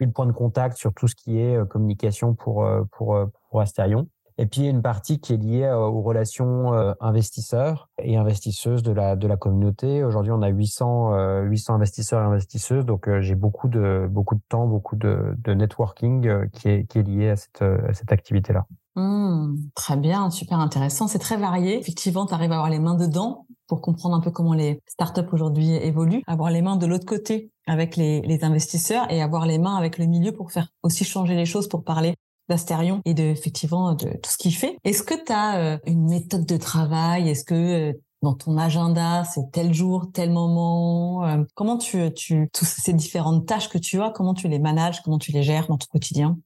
le 0.00 0.10
point 0.12 0.26
de 0.26 0.32
contact 0.32 0.76
sur 0.76 0.92
tout 0.92 1.08
ce 1.08 1.14
qui 1.14 1.38
est 1.38 1.66
communication 1.68 2.34
pour 2.34 2.66
pour 2.92 3.18
pour 3.48 3.60
Asterion. 3.62 4.06
Et 4.40 4.46
puis, 4.46 4.62
il 4.62 4.64
y 4.64 4.68
a 4.68 4.70
une 4.70 4.80
partie 4.80 5.20
qui 5.20 5.34
est 5.34 5.36
liée 5.36 5.64
euh, 5.64 5.76
aux 5.76 6.00
relations 6.00 6.72
euh, 6.72 6.94
investisseurs 6.98 7.90
et 8.02 8.16
investisseuses 8.16 8.82
de 8.82 8.90
la, 8.90 9.14
de 9.14 9.26
la 9.26 9.36
communauté. 9.36 10.02
Aujourd'hui, 10.02 10.32
on 10.32 10.40
a 10.40 10.48
800, 10.48 11.42
800 11.42 11.72
euh, 11.72 11.76
investisseurs 11.76 12.22
et 12.22 12.24
investisseuses. 12.24 12.86
Donc, 12.86 13.06
j'ai 13.20 13.34
beaucoup 13.34 13.68
de, 13.68 14.08
beaucoup 14.10 14.36
de 14.36 14.40
temps, 14.48 14.66
beaucoup 14.66 14.96
de, 14.96 15.36
networking 15.46 16.48
qui 16.52 16.68
est, 16.70 16.86
qui 16.86 16.98
est 17.00 17.02
lié 17.02 17.28
à 17.28 17.36
cette, 17.36 17.62
cette 17.92 18.12
activité-là. 18.12 18.64
Mmh, 18.96 19.56
très 19.74 19.98
bien, 19.98 20.30
super 20.30 20.58
intéressant. 20.58 21.06
C'est 21.06 21.18
très 21.18 21.36
varié. 21.36 21.78
Effectivement, 21.78 22.24
tu 22.24 22.32
arrives 22.32 22.52
à 22.52 22.54
avoir 22.54 22.70
les 22.70 22.78
mains 22.78 22.94
dedans 22.94 23.44
pour 23.66 23.82
comprendre 23.82 24.16
un 24.16 24.20
peu 24.20 24.30
comment 24.30 24.54
les 24.54 24.80
startups 24.86 25.28
aujourd'hui 25.32 25.74
évoluent, 25.74 26.22
avoir 26.26 26.50
les 26.50 26.62
mains 26.62 26.76
de 26.76 26.86
l'autre 26.86 27.04
côté 27.04 27.50
avec 27.66 27.94
les, 27.96 28.22
les 28.22 28.42
investisseurs 28.42 29.10
et 29.12 29.20
avoir 29.20 29.44
les 29.44 29.58
mains 29.58 29.76
avec 29.76 29.98
le 29.98 30.06
milieu 30.06 30.32
pour 30.32 30.50
faire 30.50 30.68
aussi 30.82 31.04
changer 31.04 31.36
les 31.36 31.44
choses, 31.44 31.68
pour 31.68 31.84
parler 31.84 32.14
d'Astérion 32.50 33.00
et 33.04 33.14
de 33.14 33.22
effectivement 33.22 33.94
de 33.94 34.08
tout 34.08 34.30
ce 34.30 34.36
qu'il 34.36 34.54
fait. 34.54 34.76
Est-ce 34.84 35.02
que 35.02 35.14
tu 35.14 35.32
as 35.32 35.56
euh, 35.56 35.78
une 35.86 36.08
méthode 36.08 36.44
de 36.44 36.56
travail? 36.56 37.30
Est-ce 37.30 37.44
que 37.44 37.54
euh, 37.54 37.92
dans 38.22 38.34
ton 38.34 38.58
agenda, 38.58 39.24
c'est 39.24 39.50
tel 39.52 39.72
jour, 39.72 40.10
tel 40.12 40.30
moment? 40.30 41.24
Euh, 41.24 41.44
Comment 41.54 41.78
tu, 41.78 42.12
tu 42.12 42.50
toutes 42.52 42.68
ces 42.68 42.92
différentes 42.92 43.46
tâches 43.46 43.68
que 43.68 43.78
tu 43.78 44.02
as, 44.02 44.10
comment 44.10 44.34
tu 44.34 44.48
les 44.48 44.58
manages, 44.58 45.00
comment 45.02 45.18
tu 45.18 45.30
les 45.32 45.42
gères 45.42 45.68
dans 45.68 45.78
ton 45.78 45.86
quotidien? 45.90 46.36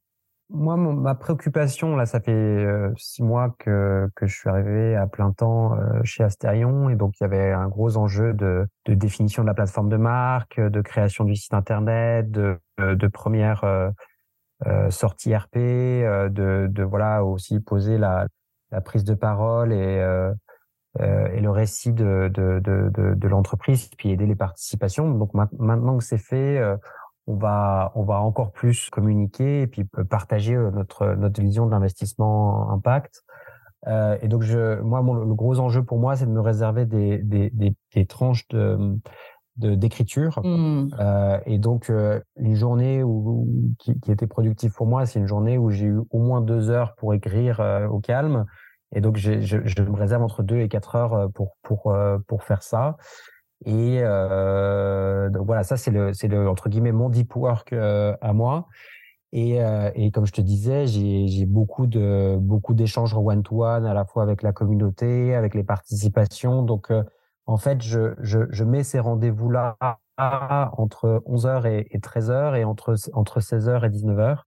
Moi, 0.51 0.77
ma 0.77 1.15
préoccupation, 1.15 1.97
là, 1.97 2.05
ça 2.05 2.21
fait 2.21 2.67
six 2.99 3.23
mois 3.23 3.57
que, 3.59 4.09
que 4.15 4.27
je 4.27 4.37
suis 4.37 4.51
arrivé 4.51 4.95
à 4.95 5.07
plein 5.07 5.33
temps 5.33 5.73
chez 6.05 6.23
Asterion. 6.23 6.91
Et 6.91 6.97
donc, 6.97 7.15
il 7.19 7.25
y 7.25 7.27
avait 7.27 7.51
un 7.51 7.67
gros 7.67 7.97
enjeu 7.97 8.35
de, 8.35 8.67
de 8.85 8.95
définition 8.95 9.43
de 9.43 9.49
la 9.49 9.55
plateforme 9.55 9.89
de 9.89 9.97
marque, 9.97 10.61
de 10.61 10.81
création 10.83 11.25
du 11.25 11.35
site 11.35 11.55
Internet, 11.55 12.31
de, 12.31 12.61
de 12.79 13.07
première 13.09 13.65
sortie 14.91 15.35
RP, 15.35 15.57
de, 15.57 16.69
de 16.71 16.83
voilà 16.83 17.25
aussi 17.25 17.61
poser 17.61 17.99
la, 17.99 18.27
la 18.71 18.81
prise 18.81 19.05
de 19.05 19.15
parole 19.15 19.73
et, 19.73 19.97
et 21.01 21.41
le 21.41 21.51
récit 21.51 21.93
de, 21.93 22.31
de, 22.33 22.61
de, 22.61 22.91
de 23.15 23.29
l'entreprise, 23.29 23.89
puis 23.99 24.11
aider 24.11 24.27
les 24.27 24.37
participations. 24.37 25.11
Donc, 25.11 25.33
maintenant 25.35 25.99
que 25.99 26.05
c'est 26.05 26.19
fait, 26.19 26.61
on 27.27 27.37
va, 27.37 27.93
on 27.95 28.05
va 28.05 28.21
encore 28.21 28.53
plus 28.53 28.91
communiquer 28.91 29.63
et 29.63 29.67
puis 29.67 29.85
partager 30.11 30.55
euh, 30.55 30.71
notre, 30.71 31.15
notre 31.15 31.41
vision 31.41 31.67
de 31.67 31.71
l'investissement 31.71 32.71
impact. 32.71 33.25
Euh, 33.87 34.17
et 34.23 34.29
donc, 34.29 34.43
je, 34.43 34.81
moi, 34.81 35.01
le 35.01 35.35
gros 35.35 35.59
enjeu 35.59 35.83
pour 35.83 35.99
moi, 35.99 36.17
c'est 36.17 36.27
de 36.27 36.31
me 36.31 36.41
réserver 36.41 36.87
des, 36.87 37.19
des, 37.19 37.51
des 37.95 38.07
tranches 38.07 38.47
de 38.49 38.99
d'écriture 39.57 40.41
mmh. 40.43 40.89
euh, 40.99 41.39
et 41.47 41.59
donc 41.59 41.89
euh, 41.89 42.21
une 42.37 42.57
journée 42.57 43.05
où, 43.05 43.49
qui, 43.79 43.99
qui, 44.01 44.11
était 44.11 44.27
productive 44.27 44.73
pour 44.73 44.87
moi 44.87 45.07
c'est 45.07 45.21
une 45.21 45.29
journée 45.29 45.59
où 45.59 45.71
j'ai 45.71 45.87
eu 45.87 46.01
au 46.11 46.19
moins 46.19 46.41
deux 46.41 46.71
heures 46.71 46.95
pour 46.97 47.15
écrire 47.15 47.61
euh, 47.61 47.87
au 47.87 48.01
calme 48.01 48.47
et 48.97 49.01
donc 49.01 49.17
je, 49.17 49.41
je, 49.41 49.83
me 49.83 49.97
réserve 49.97 50.23
entre 50.23 50.43
deux 50.43 50.59
et 50.59 50.69
quatre 50.69 50.97
heures 50.97 51.31
pour 51.35 51.57
pour 51.63 51.97
pour 52.27 52.43
faire 52.43 52.63
ça 52.63 52.97
et 53.65 54.01
euh, 54.03 55.31
donc 55.31 55.47
voilà, 55.47 55.65
ça 55.65 55.77
c'est 55.77 55.91
le, 55.91 56.13
c'est 56.13 56.29
le 56.29 56.49
entre 56.49 56.69
guillemets 56.69 56.93
mon 56.93 57.09
deep 57.09 57.35
work 57.35 57.73
euh, 57.73 58.17
à 58.21 58.33
moi. 58.33 58.69
Et, 59.33 59.61
euh, 59.65 59.91
et, 59.97 60.13
comme 60.13 60.27
je 60.27 60.33
te 60.33 60.41
disais, 60.41 60.87
j'ai, 60.87 61.27
j'ai 61.27 61.45
beaucoup 61.45 61.89
de 61.89 62.37
beaucoup 62.41 62.73
d'échanges 62.73 63.15
one 63.15 63.43
to 63.43 63.65
one 63.65 63.85
à 63.85 63.93
la 63.93 64.05
fois 64.05 64.23
avec 64.23 64.43
la 64.43 64.53
communauté, 64.53 65.35
avec 65.35 65.55
les 65.55 65.65
participations. 65.65 66.63
Donc 66.63 66.91
euh, 66.91 67.03
en 67.47 67.57
fait, 67.57 67.83
je, 67.83 68.15
je, 68.21 68.41
je 68.51 68.65
mets 68.65 68.85
ces 68.85 69.01
rendez-vous 69.01 69.51
là 69.51 69.77
entre 70.17 71.23
11h 71.27 71.67
et, 71.67 71.89
et 71.91 71.99
13h 71.99 72.57
et 72.57 72.65
entre 72.65 72.95
entre 73.15 73.41
16h 73.41 73.85
et 73.85 73.89
19h 73.89 74.39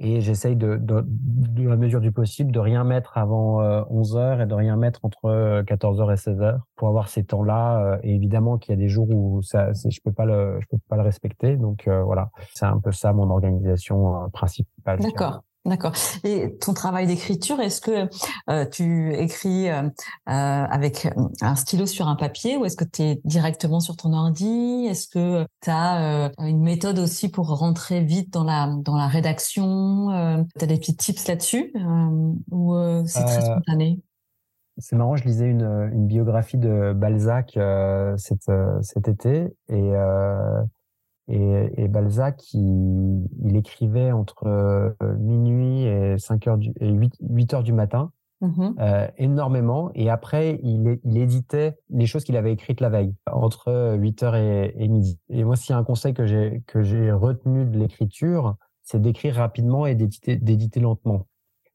et 0.00 0.20
j'essaye 0.20 0.56
de, 0.56 0.76
de, 0.76 1.04
de, 1.06 1.68
la 1.68 1.76
mesure 1.76 2.00
du 2.00 2.10
possible 2.10 2.50
de 2.50 2.58
rien 2.58 2.82
mettre 2.82 3.16
avant 3.16 3.60
11 3.88 4.16
euh, 4.16 4.40
et 4.40 4.46
de 4.46 4.54
rien 4.54 4.76
mettre 4.76 5.04
entre 5.04 5.62
14 5.62 6.00
euh, 6.00 6.12
et 6.12 6.16
16 6.16 6.42
heures 6.42 6.66
pour 6.74 6.88
avoir 6.88 7.08
ces 7.08 7.24
temps-là. 7.24 7.78
Euh, 7.78 7.98
et 8.02 8.14
évidemment 8.14 8.58
qu'il 8.58 8.72
y 8.72 8.74
a 8.74 8.76
des 8.76 8.88
jours 8.88 9.08
où 9.08 9.40
ça, 9.42 9.72
je 9.72 10.00
peux 10.02 10.12
pas 10.12 10.24
le, 10.24 10.58
je 10.60 10.66
peux 10.68 10.78
pas 10.88 10.96
le 10.96 11.02
respecter. 11.02 11.56
Donc 11.56 11.88
voilà, 11.88 12.30
c'est 12.54 12.66
un 12.66 12.80
peu 12.80 12.90
ça 12.90 13.12
mon 13.12 13.30
organisation 13.30 14.28
principale. 14.30 14.98
D'accord. 14.98 15.42
D'accord. 15.64 15.92
Et 16.24 16.58
ton 16.58 16.74
travail 16.74 17.06
d'écriture, 17.06 17.58
est-ce 17.58 17.80
que 17.80 18.08
euh, 18.50 18.66
tu 18.66 19.14
écris 19.14 19.70
euh, 19.70 19.82
euh, 19.82 19.90
avec 20.26 21.08
un 21.40 21.54
stylo 21.54 21.86
sur 21.86 22.06
un 22.06 22.16
papier 22.16 22.58
ou 22.58 22.66
est-ce 22.66 22.76
que 22.76 22.84
tu 22.84 23.02
es 23.02 23.20
directement 23.24 23.80
sur 23.80 23.96
ton 23.96 24.12
ordi? 24.12 24.86
Est-ce 24.90 25.08
que 25.08 25.46
tu 25.62 25.70
as 25.70 26.30
une 26.38 26.62
méthode 26.62 26.98
aussi 26.98 27.30
pour 27.30 27.48
rentrer 27.48 28.02
vite 28.02 28.30
dans 28.30 28.44
la 28.44 28.74
dans 28.76 28.96
la 28.96 29.06
rédaction? 29.06 30.44
Tu 30.58 30.64
as 30.64 30.66
des 30.66 30.76
petits 30.76 30.96
tips 30.96 31.26
là-dessus 31.28 31.72
ou 32.50 32.74
c'est 33.06 33.24
très 33.24 33.40
spontané? 33.40 34.00
c'est 34.78 34.96
marrant, 34.96 35.14
je 35.14 35.22
lisais 35.22 35.46
une, 35.46 35.62
une 35.92 36.08
biographie 36.08 36.58
de 36.58 36.92
Balzac 36.92 37.56
cet, 38.16 38.50
cet 38.82 39.08
été 39.08 39.46
et 39.68 39.92
et, 41.28 41.72
et 41.76 41.88
Balzac, 41.88 42.52
il, 42.52 43.26
il, 43.42 43.56
écrivait 43.56 44.12
entre 44.12 44.46
euh, 44.46 44.90
minuit 45.18 45.84
et 45.84 46.18
5 46.18 46.46
heures 46.48 46.58
du, 46.58 46.72
et 46.80 46.90
8, 46.90 47.14
8 47.30 47.54
heures 47.54 47.62
du 47.62 47.72
matin, 47.72 48.12
mmh 48.40 48.70
euh, 48.78 49.08
énormément. 49.16 49.90
Et 49.94 50.10
après, 50.10 50.60
il, 50.62 50.98
il 51.04 51.18
éditait 51.18 51.76
les 51.90 52.06
choses 52.06 52.24
qu'il 52.24 52.36
avait 52.36 52.52
écrites 52.52 52.80
la 52.80 52.90
veille, 52.90 53.14
entre 53.30 53.96
8 53.98 54.22
heures 54.22 54.36
et, 54.36 54.74
et 54.76 54.88
midi. 54.88 55.18
Et 55.30 55.44
moi, 55.44 55.56
s'il 55.56 55.70
y 55.70 55.76
a 55.76 55.78
un 55.78 55.84
conseil 55.84 56.12
que 56.12 56.26
j'ai 56.26 56.62
que 56.66 56.82
j'ai 56.82 57.10
retenu 57.10 57.64
de 57.64 57.78
l'écriture, 57.78 58.56
c'est 58.82 59.00
d'écrire 59.00 59.36
rapidement 59.36 59.86
et 59.86 59.94
d'éditer 59.94 60.80
lentement. 60.80 61.26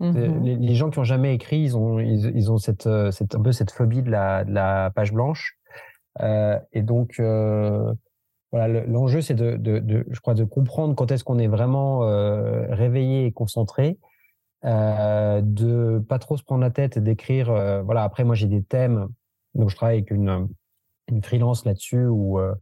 Mmh 0.02 0.44
les, 0.44 0.56
les, 0.56 0.76
gens 0.76 0.90
qui 0.92 1.00
ont 1.00 1.04
jamais 1.04 1.34
écrit, 1.34 1.60
ils 1.60 1.76
ont 1.76 2.00
ils, 2.00 2.32
ils 2.34 2.50
ont 2.52 2.58
cette, 2.58 2.88
cette 3.12 3.36
un 3.36 3.42
peu 3.42 3.52
cette 3.52 3.72
phobie 3.72 4.02
de 4.02 4.10
la, 4.10 4.46
de 4.46 4.54
la 4.54 4.92
page 4.96 5.12
blanche. 5.12 5.60
Euh, 6.22 6.60
et 6.74 6.82
donc 6.82 7.20
euh, 7.20 7.94
voilà, 8.52 8.86
l'enjeu, 8.86 9.22
c'est 9.22 9.36
de, 9.36 9.58
de, 9.58 9.80
de, 9.80 10.06
je 10.10 10.20
crois, 10.20 10.34
de 10.34 10.44
comprendre 10.44 10.96
quand 10.96 11.12
est-ce 11.12 11.24
qu'on 11.24 11.38
est 11.38 11.48
vraiment 11.48 12.04
euh, 12.04 12.66
réveillé 12.74 13.26
et 13.26 13.32
concentré, 13.32 14.00
euh, 14.66 15.42
de 15.44 16.04
pas 16.10 16.18
trop 16.18 16.36
se 16.36 16.44
prendre 16.44 16.62
la 16.62 16.72
tête 16.72 16.98
d'écrire. 16.98 17.52
Euh, 17.52 17.84
voilà, 17.84 18.04
après, 18.04 18.24
moi, 18.24 18.36
j'ai 18.36 18.48
des 18.48 18.64
thèmes, 18.64 19.08
donc 19.54 19.70
je 19.70 19.76
travaille 19.76 19.98
avec 19.98 20.12
une, 20.12 20.48
une 21.10 21.22
freelance 21.22 21.64
là-dessus 21.66 22.06
où 22.06 22.40
euh, 22.40 22.56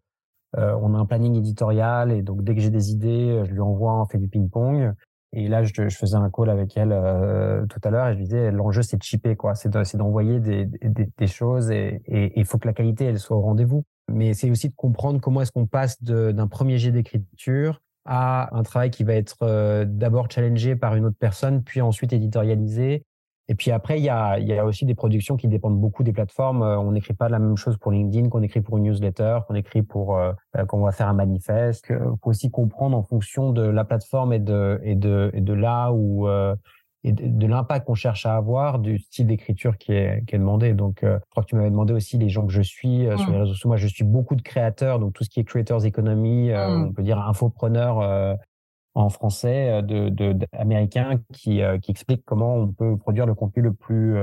euh, 0.58 0.78
on 0.82 0.94
a 0.94 0.98
un 0.98 1.06
planning 1.06 1.36
éditorial 1.36 2.12
et 2.12 2.22
donc 2.22 2.44
dès 2.44 2.54
que 2.54 2.62
j'ai 2.62 2.70
des 2.70 2.92
idées, 2.92 3.44
je 3.46 3.54
lui 3.54 3.62
envoie, 3.62 4.02
on 4.02 4.06
fait 4.06 4.18
du 4.18 4.28
ping-pong. 4.28 4.94
Et 5.34 5.48
là, 5.50 5.64
je, 5.64 5.74
je, 5.76 5.98
faisais 5.98 6.16
un 6.16 6.30
call 6.30 6.50
avec 6.50 6.78
elle 6.78 6.94
euh, 6.94 7.66
tout 7.68 7.80
à 7.84 7.92
l'heure 7.92 8.08
et 8.08 8.14
je 8.14 8.18
lui 8.18 8.24
disais 8.26 8.52
l'enjeu 8.52 8.82
c'est 8.82 8.98
de 8.98 9.04
chipper 9.04 9.36
quoi, 9.36 9.56
c'est 9.56 9.70
d'envoyer 9.70 10.40
des, 10.40 10.66
des, 10.66 11.10
des, 11.18 11.28
choses 11.28 11.70
et 11.70 12.02
il 12.36 12.46
faut 12.46 12.58
que 12.58 12.68
la 12.68 12.74
qualité 12.74 13.06
elle 13.06 13.20
soit 13.20 13.36
au 13.36 13.42
rendez-vous 13.42 13.84
mais 14.12 14.34
c'est 14.34 14.50
aussi 14.50 14.70
de 14.70 14.76
comprendre 14.76 15.20
comment 15.20 15.42
est-ce 15.42 15.52
qu'on 15.52 15.68
passe 15.68 16.02
d'un 16.02 16.48
premier 16.48 16.78
jet 16.78 16.92
d'écriture 16.92 17.82
à 18.06 18.56
un 18.58 18.64
travail 18.64 18.90
qui 18.90 19.04
va 19.04 19.14
être 19.14 19.38
euh, 19.42 19.86
d'abord 19.86 20.32
challengé 20.32 20.76
par 20.76 20.96
une 20.96 21.06
autre 21.06 21.18
personne, 21.20 21.62
puis 21.64 21.82
ensuite 21.82 22.14
éditorialisé. 22.14 23.04
Et 23.50 23.56
puis 23.56 23.72
après, 23.72 24.00
il 24.00 24.04
y 24.04 24.10
a, 24.10 24.40
y 24.40 24.58
a 24.58 24.66
aussi 24.66 24.86
des 24.86 24.96
productions 24.96 25.38
qui 25.38 25.48
dépendent 25.48 25.80
beaucoup 25.80 26.04
des 26.04 26.14
plateformes. 26.14 26.64
Euh, 26.64 26.80
on 26.80 26.92
n'écrit 26.92 27.14
pas 27.14 27.30
la 27.30 27.40
même 27.40 27.58
chose 27.58 27.78
pour 27.78 27.92
LinkedIn 27.92 28.30
qu'on 28.30 28.42
écrit 28.42 28.62
pour 28.62 28.78
une 28.78 28.86
newsletter, 28.86 29.40
qu'on 29.48 29.56
écrit 29.56 29.84
pour 29.84 30.18
euh, 30.18 30.34
qu'on 30.68 30.82
va 30.82 30.92
faire 30.92 31.08
un 31.10 31.14
manifeste. 31.14 31.88
Il 31.90 31.96
faut 32.24 32.30
aussi 32.30 32.50
comprendre 32.50 32.98
en 32.98 33.04
fonction 33.04 33.52
de 33.52 33.62
la 33.62 33.84
plateforme 33.84 34.34
et 34.34 34.40
de 34.40 34.80
et 34.84 34.96
de 34.96 35.32
et 35.34 35.42
de 35.42 35.54
là 35.54 35.92
où 35.92 36.28
et 37.04 37.12
de, 37.12 37.48
l'impact 37.48 37.86
qu'on 37.86 37.96
cherche 37.96 38.26
à 38.26 38.36
avoir 38.36 38.80
du 38.80 39.00
style 39.00 39.28
d'écriture 39.28 39.78
qui 39.78 39.94
est, 39.94 40.26
qui 40.26 40.36
est 40.36 40.40
demandé. 40.40 40.74
Donc, 40.74 41.04
euh, 41.04 41.20
je 41.26 41.30
crois 41.32 41.44
que 41.44 41.50
tu 41.50 41.56
m'avais 41.56 41.70
demandé 41.70 41.94
aussi 41.94 42.18
les 42.18 42.30
gens 42.30 42.46
que 42.46 42.54
je 42.54 42.62
suis 42.62 43.06
euh, 43.06 43.18
sur 43.18 43.32
les 43.32 43.38
réseaux 43.38 43.54
sociaux. 43.54 43.70
Moi, 43.70 43.78
je 43.78 43.88
suis 43.88 44.04
beaucoup 44.04 44.36
de 44.36 44.42
créateurs, 44.42 45.00
donc 45.00 45.14
tout 45.14 45.24
ce 45.24 45.30
qui 45.30 45.40
est 45.40 45.44
creators 45.44 45.86
economy, 45.86 46.52
euh, 46.52 46.86
on 46.88 46.92
peut 46.92 47.04
dire 47.04 47.20
infopreneur 47.20 48.38
en 48.96 49.10
français, 49.10 49.84
de, 49.84 50.10
de, 50.10 50.36
américain, 50.54 51.20
qui, 51.32 51.62
qui 51.82 51.92
explique 51.92 52.24
comment 52.26 52.56
on 52.56 52.68
peut 52.68 52.98
produire 52.98 53.28
le 53.28 53.36
contenu 53.36 53.62
le 53.62 53.74
plus 53.74 54.18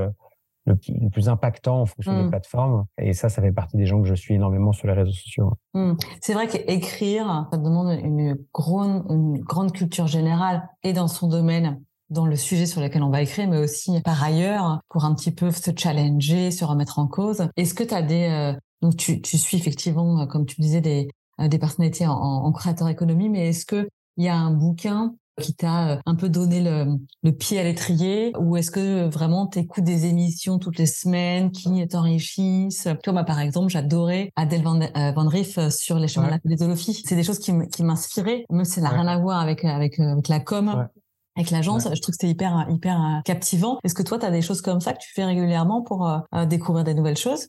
le, 0.66 0.78
le, 0.88 1.10
plus 1.10 1.28
impactant 1.28 1.82
en 1.82 1.86
fonction 1.86 2.16
des 2.16 2.24
mmh. 2.24 2.30
plateformes. 2.30 2.86
Et 2.98 3.12
ça, 3.12 3.28
ça 3.28 3.40
fait 3.40 3.52
partie 3.52 3.76
des 3.76 3.86
gens 3.86 4.00
que 4.02 4.08
je 4.08 4.14
suis 4.14 4.34
énormément 4.34 4.72
sur 4.72 4.88
les 4.88 4.94
réseaux 4.94 5.12
sociaux. 5.12 5.52
Mmh. 5.74 5.92
C'est 6.20 6.34
vrai 6.34 6.48
qu'écrire, 6.48 7.46
ça 7.52 7.58
demande 7.58 7.98
une 8.02 8.36
grande, 8.52 9.04
une 9.10 9.38
grande 9.38 9.72
culture 9.72 10.06
générale 10.06 10.68
et 10.82 10.92
dans 10.92 11.08
son 11.08 11.28
domaine 11.28 11.80
dans 12.14 12.24
le 12.26 12.36
sujet 12.36 12.64
sur 12.64 12.80
lequel 12.80 13.02
on 13.02 13.10
va 13.10 13.20
écrire, 13.20 13.48
mais 13.48 13.58
aussi 13.58 14.00
par 14.00 14.22
ailleurs 14.22 14.80
pour 14.88 15.04
un 15.04 15.14
petit 15.14 15.32
peu 15.32 15.50
se 15.50 15.70
challenger, 15.76 16.50
se 16.50 16.64
remettre 16.64 16.98
en 16.98 17.06
cause. 17.06 17.48
Est-ce 17.56 17.74
que 17.74 17.84
tu 17.84 17.92
as 17.92 18.02
des... 18.02 18.28
Euh, 18.30 18.58
donc 18.80 18.96
tu, 18.96 19.20
tu, 19.20 19.36
suis 19.36 19.56
effectivement, 19.56 20.20
euh, 20.20 20.26
comme 20.26 20.46
tu 20.46 20.60
disais, 20.60 20.80
des, 20.80 21.08
euh, 21.40 21.48
des 21.48 21.58
personnalités 21.58 22.06
en, 22.06 22.14
en 22.14 22.52
créateur 22.52 22.88
économie, 22.88 23.28
mais 23.28 23.48
est-ce 23.48 23.66
que 23.66 23.88
il 24.16 24.24
y 24.24 24.28
a 24.28 24.36
un 24.36 24.52
bouquin 24.52 25.14
qui 25.40 25.52
t'a 25.52 26.00
un 26.06 26.14
peu 26.14 26.28
donné 26.28 26.60
le, 26.60 26.96
le 27.24 27.32
pied 27.32 27.58
à 27.58 27.64
l'étrier 27.64 28.32
ou 28.38 28.56
est-ce 28.56 28.70
que 28.70 29.08
vraiment 29.08 29.48
tu 29.48 29.58
écoutes 29.58 29.82
des 29.82 30.06
émissions 30.06 30.60
toutes 30.60 30.78
les 30.78 30.86
semaines 30.86 31.50
qui 31.50 31.84
t'enrichissent? 31.88 32.86
Toi, 33.02 33.12
moi, 33.12 33.24
par 33.24 33.40
exemple, 33.40 33.68
j'adorais 33.70 34.30
Adèle 34.36 34.62
Van, 34.62 34.78
Van 34.94 35.28
Riff 35.28 35.58
sur 35.70 35.98
les 35.98 36.06
chemins 36.06 36.26
de 36.26 36.32
la 36.32 36.38
philosophie. 36.38 37.02
C'est 37.04 37.16
des 37.16 37.24
choses 37.24 37.40
qui 37.40 37.52
m'inspiraient, 37.82 38.44
même 38.48 38.64
si 38.64 38.74
ça 38.74 38.82
n'a 38.82 38.90
rien 38.90 39.08
à 39.08 39.18
voir 39.18 39.40
avec, 39.40 39.64
avec, 39.64 39.98
avec 39.98 40.28
la 40.28 40.38
com 40.38 40.86
avec 41.36 41.50
l'agence. 41.50 41.84
Je 41.84 42.00
trouve 42.00 42.12
que 42.14 42.20
c'était 42.20 42.28
hyper, 42.28 42.66
hyper 42.70 43.00
euh, 43.00 43.20
captivant. 43.24 43.78
Est-ce 43.84 43.94
que 43.94 44.02
toi, 44.02 44.18
tu 44.18 44.26
as 44.26 44.30
des 44.30 44.42
choses 44.42 44.62
comme 44.62 44.80
ça 44.80 44.92
que 44.92 45.00
tu 45.00 45.12
fais 45.12 45.24
régulièrement 45.24 45.82
pour 45.82 46.08
euh, 46.08 46.18
euh, 46.34 46.46
découvrir 46.46 46.84
des 46.84 46.94
nouvelles 46.94 47.16
choses? 47.16 47.48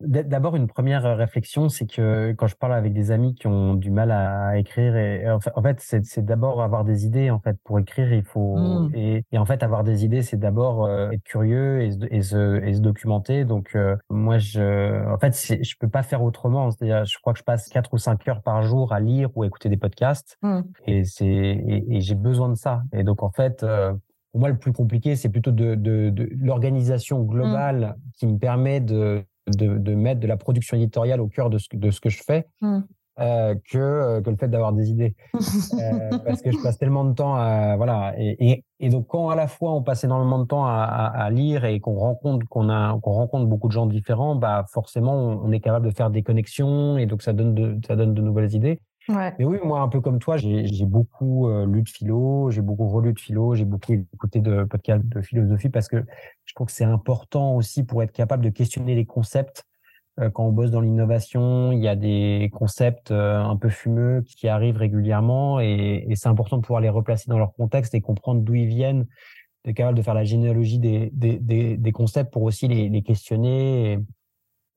D'abord, 0.00 0.56
une 0.56 0.66
première 0.66 1.06
euh, 1.06 1.14
réflexion, 1.14 1.70
c'est 1.70 1.86
que 1.86 2.32
quand 2.32 2.46
je 2.46 2.54
parle 2.54 2.74
avec 2.74 2.92
des 2.92 3.10
amis 3.12 3.34
qui 3.34 3.46
ont 3.46 3.72
du 3.74 3.90
mal 3.90 4.10
à 4.10 4.58
écrire, 4.58 4.94
et 4.94 5.26
en 5.30 5.62
fait, 5.62 5.80
c'est 5.80 6.22
d'abord 6.22 6.60
avoir 6.62 6.84
des 6.84 7.06
idées. 7.06 7.30
En 7.30 7.40
fait, 7.40 7.56
pour 7.64 7.78
écrire, 7.78 8.12
il 8.12 8.22
faut 8.22 8.56
mmh. 8.56 8.90
et, 8.94 9.24
et, 9.32 9.38
en 9.38 9.46
fait 9.46 9.62
avoir 9.62 9.84
des 9.84 10.04
idées, 10.04 10.20
c'est 10.20 10.36
d'abord 10.36 10.84
euh, 10.84 11.10
être 11.12 11.22
curieux 11.22 11.80
et, 11.80 11.90
et, 12.10 12.20
se, 12.20 12.62
et 12.62 12.74
se 12.74 12.80
documenter. 12.80 13.46
Donc 13.46 13.70
euh, 13.74 13.96
moi, 14.10 14.36
je, 14.36 15.10
en 15.10 15.18
fait, 15.18 15.34
je 15.64 15.74
peux 15.80 15.88
pas 15.88 16.02
faire 16.02 16.22
autrement. 16.22 16.70
C'est-à-dire, 16.70 17.06
je 17.06 17.18
crois 17.18 17.32
que 17.32 17.38
je 17.38 17.44
passe 17.44 17.66
quatre 17.70 17.94
ou 17.94 17.98
cinq 17.98 18.28
heures 18.28 18.42
par 18.42 18.62
jour 18.64 18.92
à 18.92 19.00
lire 19.00 19.30
ou 19.34 19.44
à 19.44 19.46
écouter 19.46 19.70
des 19.70 19.78
podcasts, 19.78 20.36
mmh. 20.42 20.60
et 20.86 21.04
c'est 21.04 21.24
et, 21.26 22.00
j'ai 22.02 22.14
besoin 22.14 22.50
de 22.50 22.56
ça. 22.56 22.82
Et 22.92 23.02
donc 23.02 23.22
en 23.22 23.30
fait. 23.30 23.64
pour 24.32 24.40
moi, 24.40 24.50
le 24.50 24.58
plus 24.58 24.74
compliqué, 24.74 25.16
c'est 25.16 25.30
plutôt 25.30 25.52
de, 25.52 25.74
de, 25.74 26.10
de 26.10 26.28
l'organisation 26.38 27.22
mmh. 27.22 27.26
globale 27.26 27.96
qui 28.18 28.26
me 28.26 28.36
permet 28.36 28.80
de, 28.80 29.24
de, 29.46 29.78
de, 29.78 29.94
mettre 29.94 30.20
de 30.20 30.26
la 30.26 30.36
production 30.36 30.76
éditoriale 30.76 31.20
au 31.20 31.28
cœur 31.28 31.50
de 31.50 31.58
ce, 31.58 31.68
de 31.72 31.90
ce 31.90 32.00
que 32.00 32.10
je 32.10 32.22
fais. 32.22 32.46
Mmh. 32.60 32.80
euh, 33.18 33.54
que, 33.70 33.78
euh, 33.78 34.20
que 34.20 34.30
le 34.30 34.36
fait 34.36 34.48
d'avoir 34.48 34.72
des 34.72 34.90
idées. 34.90 35.14
Euh, 35.74 36.18
parce 36.24 36.42
que 36.42 36.50
je 36.50 36.62
passe 36.62 36.78
tellement 36.78 37.04
de 37.04 37.12
temps 37.14 37.34
à. 37.34 37.76
Voilà. 37.76 38.14
Et, 38.18 38.64
et, 38.80 38.88
donc, 38.88 39.06
quand 39.08 39.30
à 39.30 39.34
la 39.34 39.46
fois 39.46 39.72
on 39.72 39.82
passe 39.82 40.04
énormément 40.04 40.38
de 40.38 40.44
temps 40.44 40.64
à, 40.64 40.72
à, 40.72 41.30
lire 41.30 41.64
et 41.64 41.80
qu'on 41.80 41.94
rencontre, 41.94 42.46
qu'on 42.48 42.70
a, 42.70 42.98
qu'on 43.00 43.12
rencontre 43.12 43.46
beaucoup 43.46 43.68
de 43.68 43.72
gens 43.72 43.86
différents, 43.86 44.36
bah, 44.36 44.64
forcément, 44.72 45.14
on, 45.14 45.52
est 45.52 45.60
capable 45.60 45.86
de 45.86 45.94
faire 45.94 46.10
des 46.10 46.22
connexions 46.22 46.96
et 46.96 47.06
donc 47.06 47.22
ça 47.22 47.32
donne 47.32 47.54
de, 47.54 47.78
ça 47.86 47.96
donne 47.96 48.14
de 48.14 48.22
nouvelles 48.22 48.54
idées. 48.54 48.80
Mais 49.08 49.44
oui, 49.44 49.58
moi, 49.62 49.80
un 49.80 49.88
peu 49.88 50.00
comme 50.00 50.18
toi, 50.18 50.36
j'ai 50.36 50.84
beaucoup 50.84 51.48
lu 51.64 51.82
de 51.82 51.88
philo, 51.88 52.50
j'ai 52.50 52.62
beaucoup 52.62 52.88
relu 52.88 53.12
de 53.12 53.20
philo, 53.20 53.54
j'ai 53.54 53.64
beaucoup 53.64 53.92
écouté 53.92 54.40
de 54.40 54.64
podcasts 54.64 55.06
de 55.06 55.20
philosophie 55.20 55.68
parce 55.68 55.88
que 55.88 56.04
je 56.44 56.54
trouve 56.54 56.66
que 56.66 56.72
c'est 56.72 56.84
important 56.84 57.54
aussi 57.54 57.84
pour 57.84 58.02
être 58.02 58.12
capable 58.12 58.44
de 58.44 58.50
questionner 58.50 58.94
les 58.94 59.06
concepts 59.06 59.64
euh, 60.20 60.30
quand 60.30 60.44
on 60.44 60.52
bosse 60.52 60.70
dans 60.70 60.80
l'innovation, 60.80 61.72
il 61.72 61.80
y 61.80 61.88
a 61.88 61.96
des 61.96 62.50
concepts 62.52 63.10
euh, 63.10 63.38
un 63.38 63.56
peu 63.56 63.68
fumeux 63.68 64.22
qui 64.22 64.48
arrivent 64.48 64.78
régulièrement 64.78 65.60
et, 65.60 66.06
c'est 66.14 66.28
important 66.28 66.56
de 66.56 66.62
pouvoir 66.62 66.80
les 66.80 66.88
replacer 66.88 67.28
dans 67.28 67.38
leur 67.38 67.52
contexte 67.52 67.94
et 67.94 68.00
comprendre 68.00 68.40
d'où 68.40 68.54
ils 68.54 68.66
viennent, 68.66 69.06
de 69.64 69.72
capable 69.72 69.98
de 69.98 70.02
faire 70.02 70.14
la 70.14 70.24
généalogie 70.24 70.78
des, 70.78 71.10
des, 71.12 71.76
des, 71.76 71.92
concepts 71.92 72.32
pour 72.32 72.44
aussi 72.44 72.66
les, 72.66 72.88
les 72.88 73.02
questionner 73.02 73.98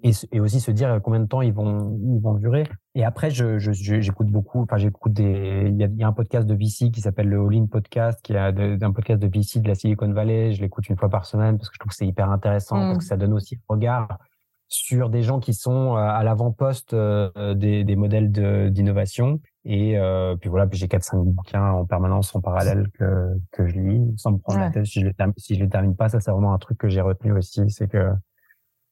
et, 0.03 0.11
et, 0.31 0.39
aussi 0.41 0.59
se 0.59 0.71
dire 0.71 0.99
combien 1.01 1.21
de 1.21 1.27
temps 1.27 1.41
ils 1.41 1.53
vont, 1.53 1.97
ils 2.15 2.21
vont 2.21 2.33
durer. 2.33 2.63
Et 2.99 3.05
après, 3.05 3.31
je, 3.31 3.57
j'écoute 3.59 4.27
beaucoup, 4.27 4.62
enfin, 4.62 4.75
j'écoute 4.75 5.13
des, 5.13 5.69
il 5.69 5.77
y, 5.77 5.85
a, 5.85 5.88
il 5.88 5.97
y, 5.97 6.03
a, 6.03 6.07
un 6.09 6.12
podcast 6.12 6.45
de 6.45 6.53
VC 6.53 6.91
qui 6.91 6.99
s'appelle 6.99 7.29
le 7.29 7.39
All 7.39 7.55
In 7.55 7.65
Podcast, 7.67 8.19
qui 8.21 8.33
est 8.33 8.38
un 8.38 8.91
podcast 8.91 9.21
de 9.21 9.27
VC 9.27 9.62
de 9.62 9.69
la 9.69 9.75
Silicon 9.75 10.12
Valley. 10.12 10.51
Je 10.51 10.62
l'écoute 10.62 10.89
une 10.89 10.97
fois 10.97 11.07
par 11.07 11.25
semaine 11.25 11.57
parce 11.57 11.69
que 11.69 11.75
je 11.75 11.79
trouve 11.79 11.91
que 11.91 11.95
c'est 11.95 12.05
hyper 12.05 12.29
intéressant, 12.29 12.75
parce 12.75 12.95
mmh. 12.95 12.97
que 12.97 13.03
ça 13.05 13.15
donne 13.15 13.31
aussi 13.31 13.55
un 13.55 13.73
regard 13.73 14.19
sur 14.67 15.09
des 15.09 15.23
gens 15.23 15.39
qui 15.39 15.53
sont 15.53 15.95
euh, 15.95 15.99
à 15.99 16.23
l'avant-poste 16.25 16.93
euh, 16.93 17.53
des, 17.53 17.85
des, 17.85 17.95
modèles 17.95 18.31
d'innovation. 18.73 19.39
Et 19.63 19.97
euh, 19.97 20.35
puis 20.35 20.49
voilà, 20.49 20.67
puis 20.67 20.77
j'ai 20.77 20.88
4-5 20.88 21.23
bouquins 21.23 21.71
en 21.71 21.85
permanence 21.85 22.35
en 22.35 22.41
parallèle 22.41 22.89
que, 22.99 23.29
que 23.53 23.65
je 23.65 23.79
lis 23.79 24.13
sans 24.17 24.33
me 24.33 24.39
prendre 24.39 24.59
la 24.59 24.71
tête. 24.71 24.85
Si 24.85 24.99
je 24.99 25.07
les 25.07 25.13
si 25.38 25.55
je 25.55 25.63
les 25.63 25.69
termine 25.69 25.95
pas, 25.95 26.09
ça 26.09 26.19
c'est 26.19 26.31
vraiment 26.31 26.53
un 26.53 26.57
truc 26.57 26.77
que 26.77 26.89
j'ai 26.89 26.99
retenu 26.99 27.31
aussi, 27.31 27.69
c'est 27.69 27.88
que 27.88 28.12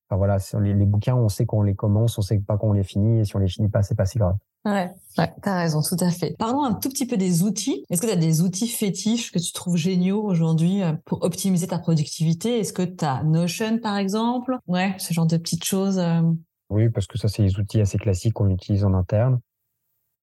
enfin, 0.10 0.18
voilà, 0.18 0.38
les, 0.62 0.74
les, 0.74 0.86
bouquins, 0.86 1.16
on 1.16 1.30
sait 1.30 1.46
qu'on 1.46 1.62
les 1.62 1.76
commence, 1.76 2.18
on 2.18 2.22
sait 2.22 2.40
pas 2.40 2.58
qu'on 2.58 2.74
les 2.74 2.84
finit, 2.84 3.20
et 3.20 3.26
si 3.26 3.36
on 3.36 3.40
les 3.40 3.48
finit 3.48 3.70
pas, 3.70 3.84
c'est 3.84 3.96
pas 3.96 4.06
si 4.06 4.18
grave. 4.18 4.36
Ouais, 4.66 4.92
ouais 5.18 5.34
t'as 5.42 5.60
raison, 5.60 5.82
tout 5.82 5.98
à 6.00 6.10
fait. 6.10 6.36
Parlons 6.38 6.64
un 6.64 6.74
tout 6.74 6.90
petit 6.90 7.06
peu 7.06 7.16
des 7.16 7.44
outils. 7.44 7.86
Est-ce 7.90 8.02
que 8.02 8.08
tu 8.08 8.14
as 8.14 8.18
des 8.18 8.42
outils 8.42 8.68
fétiches 8.68 9.32
que 9.32 9.40
tu 9.40 9.54
trouves 9.54 9.78
géniaux 9.78 10.22
aujourd'hui 10.22 10.84
euh, 10.84 10.94
pour 11.06 11.24
optimiser 11.24 11.68
ta 11.68 11.80
productivité? 11.80 12.60
Est-ce 12.60 12.74
que 12.74 12.82
tu 12.82 13.06
as 13.06 13.24
Notion, 13.24 13.80
par 13.80 13.98
exemple? 13.98 14.58
Ouais, 14.68 14.94
ce 14.98 15.14
genre 15.14 15.28
de 15.28 15.38
petites 15.38 15.64
choses. 15.64 16.00
Euh. 16.00 16.22
Oui, 16.70 16.90
parce 16.90 17.08
que 17.08 17.18
ça, 17.18 17.30
c'est 17.30 17.44
des 17.44 17.58
outils 17.60 17.80
assez 17.80 17.98
classiques 17.98 18.34
qu'on 18.34 18.50
utilise 18.50 18.84
en 18.84 18.94
interne. 18.94 19.40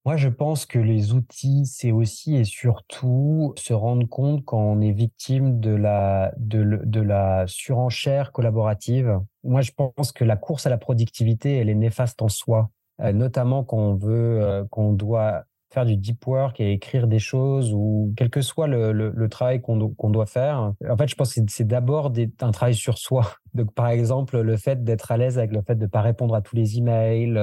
Moi, 0.06 0.16
je 0.18 0.28
pense 0.28 0.66
que 0.66 0.78
les 0.78 1.14
outils, 1.14 1.64
c'est 1.64 1.90
aussi 1.90 2.36
et 2.36 2.44
surtout 2.44 3.54
se 3.56 3.72
rendre 3.72 4.06
compte 4.06 4.44
quand 4.44 4.58
on 4.58 4.82
est 4.82 4.92
victime 4.92 5.60
de 5.60 5.74
la, 5.74 6.34
de, 6.36 6.80
de 6.84 7.00
la 7.00 7.44
surenchère 7.46 8.30
collaborative. 8.30 9.18
Moi, 9.44 9.62
je 9.62 9.72
pense 9.72 10.12
que 10.12 10.24
la 10.24 10.36
course 10.36 10.66
à 10.66 10.70
la 10.70 10.76
productivité, 10.76 11.56
elle 11.56 11.70
est 11.70 11.74
néfaste 11.74 12.20
en 12.20 12.28
soi. 12.28 12.70
Euh, 13.00 13.12
notamment 13.12 13.64
quand 13.64 13.78
on 13.78 13.94
veut, 13.94 14.42
euh, 14.42 14.64
qu'on 14.70 14.92
doit 14.92 15.44
faire 15.72 15.86
du 15.86 15.96
deep 15.96 16.24
work 16.26 16.60
et 16.60 16.72
écrire 16.72 17.08
des 17.08 17.18
choses 17.18 17.72
ou 17.72 18.12
quel 18.16 18.30
que 18.30 18.42
soit 18.42 18.68
le, 18.68 18.92
le, 18.92 19.28
travail 19.28 19.60
qu'on 19.60 19.88
qu'on 19.94 20.10
doit 20.10 20.26
faire. 20.26 20.74
En 20.88 20.96
fait, 20.96 21.08
je 21.08 21.16
pense 21.16 21.34
que 21.34 21.40
c'est 21.48 21.66
d'abord 21.66 22.12
un 22.40 22.50
travail 22.52 22.74
sur 22.74 22.98
soi. 22.98 23.32
Donc, 23.54 23.72
par 23.74 23.88
exemple, 23.88 24.38
le 24.40 24.56
fait 24.56 24.84
d'être 24.84 25.10
à 25.10 25.16
l'aise 25.16 25.38
avec 25.38 25.50
le 25.50 25.62
fait 25.62 25.74
de 25.74 25.84
ne 25.84 25.88
pas 25.88 26.02
répondre 26.02 26.34
à 26.34 26.42
tous 26.42 26.54
les 26.54 26.78
emails. 26.78 27.40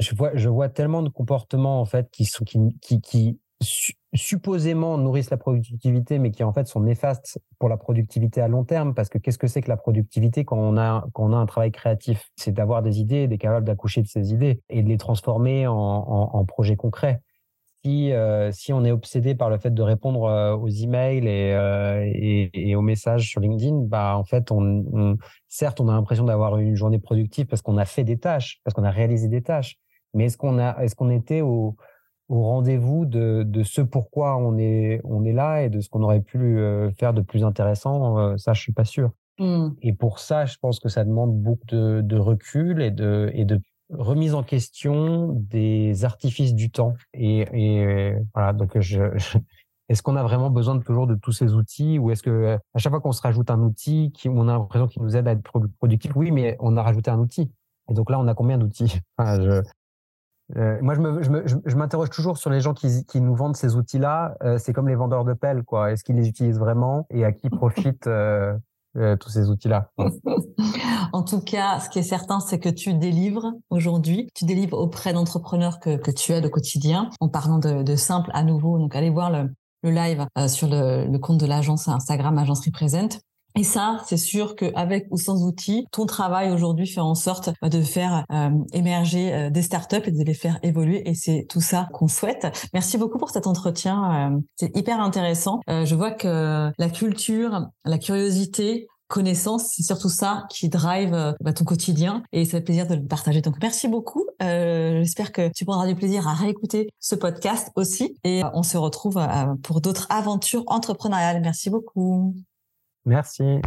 Je 0.00 0.48
vois, 0.48 0.68
tellement 0.68 1.02
de 1.02 1.08
comportements 1.08 1.80
en 1.80 1.86
fait 1.86 2.10
qui 2.10 2.28
supposément 4.14 4.98
nourrissent 4.98 5.30
la 5.30 5.36
productivité, 5.36 6.18
mais 6.18 6.30
qui 6.30 6.44
en 6.44 6.52
fait 6.52 6.66
sont 6.66 6.80
néfastes 6.80 7.38
pour 7.58 7.68
la 7.68 7.76
productivité 7.76 8.40
à 8.40 8.48
long 8.48 8.64
terme, 8.64 8.94
parce 8.94 9.08
que 9.08 9.18
qu'est-ce 9.18 9.38
que 9.38 9.46
c'est 9.46 9.62
que 9.62 9.68
la 9.68 9.76
productivité 9.76 10.44
quand 10.44 10.58
on 10.58 10.76
a, 10.76 11.06
un 11.14 11.46
travail 11.46 11.72
créatif? 11.72 12.30
C'est 12.36 12.52
d'avoir 12.52 12.82
des 12.82 13.00
idées, 13.00 13.26
d'être 13.28 13.40
capable 13.40 13.66
d'accoucher 13.66 14.02
de 14.02 14.08
ces 14.08 14.32
idées 14.32 14.60
et 14.68 14.82
de 14.82 14.88
les 14.88 14.98
transformer 14.98 15.66
en, 15.66 16.44
projets 16.46 16.76
concrets. 16.76 17.20
Si, 17.84 18.12
euh, 18.12 18.50
si 18.50 18.72
on 18.72 18.84
est 18.84 18.90
obsédé 18.90 19.36
par 19.36 19.48
le 19.48 19.58
fait 19.58 19.72
de 19.72 19.82
répondre 19.82 20.24
euh, 20.24 20.56
aux 20.56 20.68
emails 20.68 21.28
et, 21.28 21.54
euh, 21.54 22.02
et, 22.04 22.50
et, 22.52 22.74
aux 22.74 22.82
messages 22.82 23.28
sur 23.28 23.40
LinkedIn, 23.40 23.82
bah 23.84 24.16
en 24.16 24.24
fait, 24.24 24.52
certes, 25.46 25.80
on 25.80 25.88
a 25.88 25.92
l'impression 25.92 26.24
d'avoir 26.24 26.58
une 26.58 26.74
journée 26.74 26.98
productive 26.98 27.46
parce 27.46 27.62
qu'on 27.62 27.76
a 27.76 27.84
fait 27.84 28.02
des 28.02 28.18
tâches, 28.18 28.60
parce 28.64 28.74
qu'on 28.74 28.82
a 28.82 28.90
réalisé 28.90 29.28
des 29.28 29.40
tâches, 29.40 29.78
mais 30.16 30.24
est-ce 30.24 30.36
qu'on 30.36 30.58
a, 30.58 30.82
est-ce 30.82 30.96
qu'on 30.96 31.10
était 31.10 31.42
au 31.42 31.76
au 32.28 32.42
rendez-vous 32.42 33.06
de, 33.06 33.44
de 33.46 33.62
ce 33.62 33.80
pourquoi 33.80 34.36
on 34.36 34.58
est, 34.58 35.00
on 35.04 35.24
est 35.24 35.32
là 35.32 35.62
et 35.62 35.70
de 35.70 35.80
ce 35.80 35.88
qu'on 35.88 36.02
aurait 36.02 36.20
pu 36.20 36.58
euh, 36.58 36.90
faire 36.92 37.14
de 37.14 37.20
plus 37.20 37.44
intéressant, 37.44 38.18
euh, 38.18 38.36
ça, 38.36 38.52
je 38.52 38.60
suis 38.60 38.72
pas 38.72 38.84
sûr. 38.84 39.10
Mmh. 39.38 39.68
Et 39.82 39.92
pour 39.92 40.18
ça, 40.18 40.46
je 40.46 40.56
pense 40.60 40.80
que 40.80 40.88
ça 40.88 41.04
demande 41.04 41.40
beaucoup 41.40 41.66
de, 41.68 42.00
de, 42.02 42.16
recul 42.16 42.82
et 42.82 42.90
de, 42.90 43.30
et 43.34 43.44
de 43.44 43.60
remise 43.90 44.34
en 44.34 44.42
question 44.42 45.34
des 45.34 46.04
artifices 46.04 46.54
du 46.54 46.70
temps. 46.70 46.94
Et, 47.14 47.46
et 47.52 48.16
voilà, 48.34 48.52
donc 48.52 48.78
je, 48.80 49.02
est-ce 49.88 50.02
qu'on 50.02 50.16
a 50.16 50.22
vraiment 50.22 50.50
besoin 50.50 50.74
de 50.74 50.82
toujours 50.82 51.06
de 51.06 51.14
tous 51.14 51.32
ces 51.32 51.54
outils 51.54 51.98
ou 51.98 52.10
est-ce 52.10 52.22
que 52.22 52.58
à 52.74 52.78
chaque 52.78 52.90
fois 52.90 53.00
qu'on 53.00 53.12
se 53.12 53.22
rajoute 53.22 53.50
un 53.50 53.60
outil, 53.60 54.10
qui, 54.12 54.28
on 54.28 54.48
a 54.48 54.54
l'impression 54.54 54.88
qu'il 54.88 55.02
nous 55.02 55.16
aide 55.16 55.28
à 55.28 55.32
être 55.32 55.42
productif, 55.78 56.16
oui, 56.16 56.32
mais 56.32 56.56
on 56.58 56.76
a 56.76 56.82
rajouté 56.82 57.10
un 57.10 57.18
outil. 57.18 57.52
Et 57.88 57.94
donc 57.94 58.10
là, 58.10 58.18
on 58.18 58.26
a 58.26 58.34
combien 58.34 58.58
d'outils? 58.58 59.00
Enfin, 59.16 59.40
je, 59.40 59.62
euh, 60.54 60.78
moi, 60.80 60.94
je 60.94 61.76
m'interroge 61.76 62.10
toujours 62.10 62.38
sur 62.38 62.50
les 62.50 62.60
gens 62.60 62.72
qui, 62.72 63.04
qui 63.04 63.20
nous 63.20 63.34
vendent 63.34 63.56
ces 63.56 63.74
outils-là. 63.74 64.36
Euh, 64.42 64.58
c'est 64.58 64.72
comme 64.72 64.88
les 64.88 64.94
vendeurs 64.94 65.24
de 65.24 65.32
pelles, 65.32 65.64
quoi. 65.64 65.90
Est-ce 65.90 66.04
qu'ils 66.04 66.16
les 66.16 66.28
utilisent 66.28 66.58
vraiment 66.58 67.06
et 67.10 67.24
à 67.24 67.32
qui 67.32 67.50
profitent 67.50 68.06
euh, 68.06 68.56
euh 68.96 69.16
tous 69.16 69.30
ces 69.30 69.50
outils-là? 69.50 69.90
En 71.12 71.22
tout 71.22 71.40
cas, 71.40 71.80
ce 71.80 71.88
qui 71.88 71.98
est 71.98 72.04
certain, 72.04 72.40
c'est 72.40 72.58
que 72.58 72.68
tu 72.68 72.94
délivres 72.94 73.52
aujourd'hui. 73.70 74.28
Tu 74.34 74.44
délivres 74.44 74.78
auprès 74.78 75.12
d'entrepreneurs 75.12 75.80
que, 75.80 75.96
que 75.96 76.10
tu 76.10 76.32
aides 76.32 76.46
au 76.46 76.50
quotidien. 76.50 77.10
En 77.20 77.28
parlant 77.28 77.58
de, 77.58 77.82
de 77.82 77.96
simple, 77.96 78.30
à 78.34 78.42
nouveau, 78.42 78.78
donc 78.78 78.94
allez 78.94 79.10
voir 79.10 79.30
le, 79.30 79.50
le 79.82 79.90
live 79.90 80.26
sur 80.48 80.68
le, 80.68 81.06
le 81.06 81.18
compte 81.18 81.38
de 81.38 81.46
l'agence 81.46 81.88
Instagram 81.88 82.38
Agence 82.38 82.64
Represent 82.64 83.20
et 83.56 83.64
ça, 83.64 84.02
c'est 84.06 84.18
sûr 84.18 84.54
qu'avec 84.54 85.06
ou 85.10 85.16
sans 85.16 85.44
outils, 85.44 85.86
ton 85.90 86.04
travail 86.04 86.50
aujourd'hui 86.50 86.86
fait 86.86 87.00
en 87.00 87.14
sorte 87.14 87.50
de 87.62 87.80
faire 87.80 88.24
euh, 88.30 88.50
émerger 88.74 89.32
euh, 89.32 89.50
des 89.50 89.62
startups 89.62 90.02
et 90.04 90.10
de 90.10 90.22
les 90.22 90.34
faire 90.34 90.58
évoluer. 90.62 91.08
Et 91.08 91.14
c'est 91.14 91.46
tout 91.48 91.62
ça 91.62 91.88
qu'on 91.94 92.06
souhaite. 92.08 92.46
Merci 92.74 92.98
beaucoup 92.98 93.18
pour 93.18 93.30
cet 93.30 93.46
entretien. 93.46 94.32
Euh, 94.34 94.38
c'est 94.56 94.76
hyper 94.76 95.00
intéressant. 95.00 95.60
je 95.68 95.94
vois 95.94 96.10
que 96.10 96.70
la 96.76 96.88
culture, 96.90 97.66
la 97.84 97.98
curiosité, 97.98 98.88
connaissance, 99.08 99.70
c'est 99.72 99.84
surtout 99.84 100.08
ça 100.08 100.44
qui 100.50 100.68
drive 100.68 101.34
bah, 101.40 101.52
ton 101.52 101.64
quotidien 101.64 102.24
et 102.32 102.44
ça 102.44 102.58
fait 102.58 102.64
plaisir 102.64 102.86
de 102.86 102.94
le 102.96 103.06
partager. 103.06 103.40
Donc 103.40 103.54
merci 103.62 103.88
beaucoup. 103.88 104.26
J'espère 104.40 105.32
que 105.32 105.50
tu 105.54 105.64
prendras 105.64 105.86
du 105.86 105.94
plaisir 105.94 106.26
à 106.28 106.34
réécouter 106.34 106.88
ce 106.98 107.14
podcast 107.14 107.70
aussi 107.76 108.18
et 108.24 108.42
on 108.52 108.62
se 108.62 108.76
retrouve 108.76 109.20
pour 109.62 109.80
d'autres 109.80 110.06
aventures 110.10 110.64
entrepreneuriales. 110.66 111.40
Merci 111.40 111.70
beaucoup. 111.70 112.34
Merci. 113.06 113.60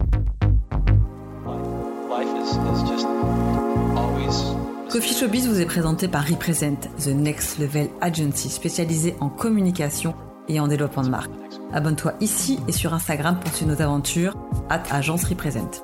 Coffee 4.91 5.13
Showbiz 5.13 5.47
vous 5.47 5.61
est 5.61 5.65
présenté 5.65 6.07
par 6.07 6.27
Represent, 6.27 6.79
The 6.97 7.07
Next 7.07 7.57
Level 7.59 7.87
Agency 8.01 8.49
spécialisée 8.49 9.15
en 9.21 9.29
communication 9.29 10.13
et 10.49 10.59
en 10.59 10.67
développement 10.67 11.03
de 11.03 11.09
marque. 11.09 11.31
Abonne-toi 11.71 12.13
ici 12.19 12.59
et 12.67 12.71
sur 12.71 12.93
Instagram 12.93 13.39
pour 13.39 13.53
suivre 13.53 13.71
nos 13.71 13.81
aventures. 13.81 14.35
at 14.69 14.83
Agence 14.91 15.23
Represent. 15.23 15.83